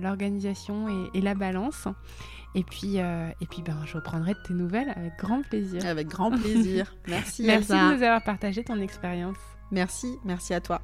[0.00, 1.88] l'organisation et, et la balance.
[2.54, 5.84] Et puis, euh, et puis ben, je reprendrai de tes nouvelles avec grand plaisir.
[5.86, 6.94] Avec grand plaisir.
[7.08, 7.44] Merci.
[7.44, 9.38] merci de nous avoir partagé ton expérience.
[9.70, 10.82] Merci, merci à toi.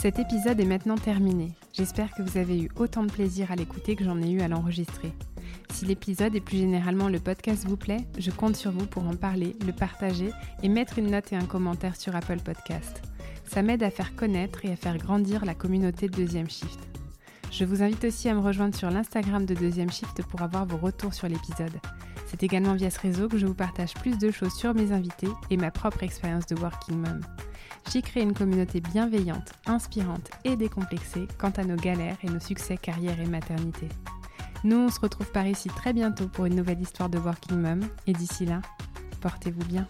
[0.00, 1.50] Cet épisode est maintenant terminé.
[1.72, 4.48] J'espère que vous avez eu autant de plaisir à l'écouter que j'en ai eu à
[4.48, 5.12] l'enregistrer.
[5.72, 9.16] Si l'épisode et plus généralement le podcast vous plaît, je compte sur vous pour en
[9.16, 10.30] parler, le partager
[10.62, 13.02] et mettre une note et un commentaire sur Apple Podcast.
[13.48, 16.78] Ça m'aide à faire connaître et à faire grandir la communauté de Deuxième Shift.
[17.50, 20.76] Je vous invite aussi à me rejoindre sur l'Instagram de Deuxième Shift pour avoir vos
[20.76, 21.72] retours sur l'épisode.
[22.26, 25.30] C'est également via ce réseau que je vous partage plus de choses sur mes invités
[25.48, 27.20] et ma propre expérience de Working Mom.
[27.90, 32.76] J'y crée une communauté bienveillante, inspirante et décomplexée quant à nos galères et nos succès
[32.76, 33.88] carrière et maternité.
[34.62, 37.80] Nous, on se retrouve par ici très bientôt pour une nouvelle histoire de Working Mom
[38.06, 38.60] et d'ici là,
[39.22, 39.88] portez-vous bien.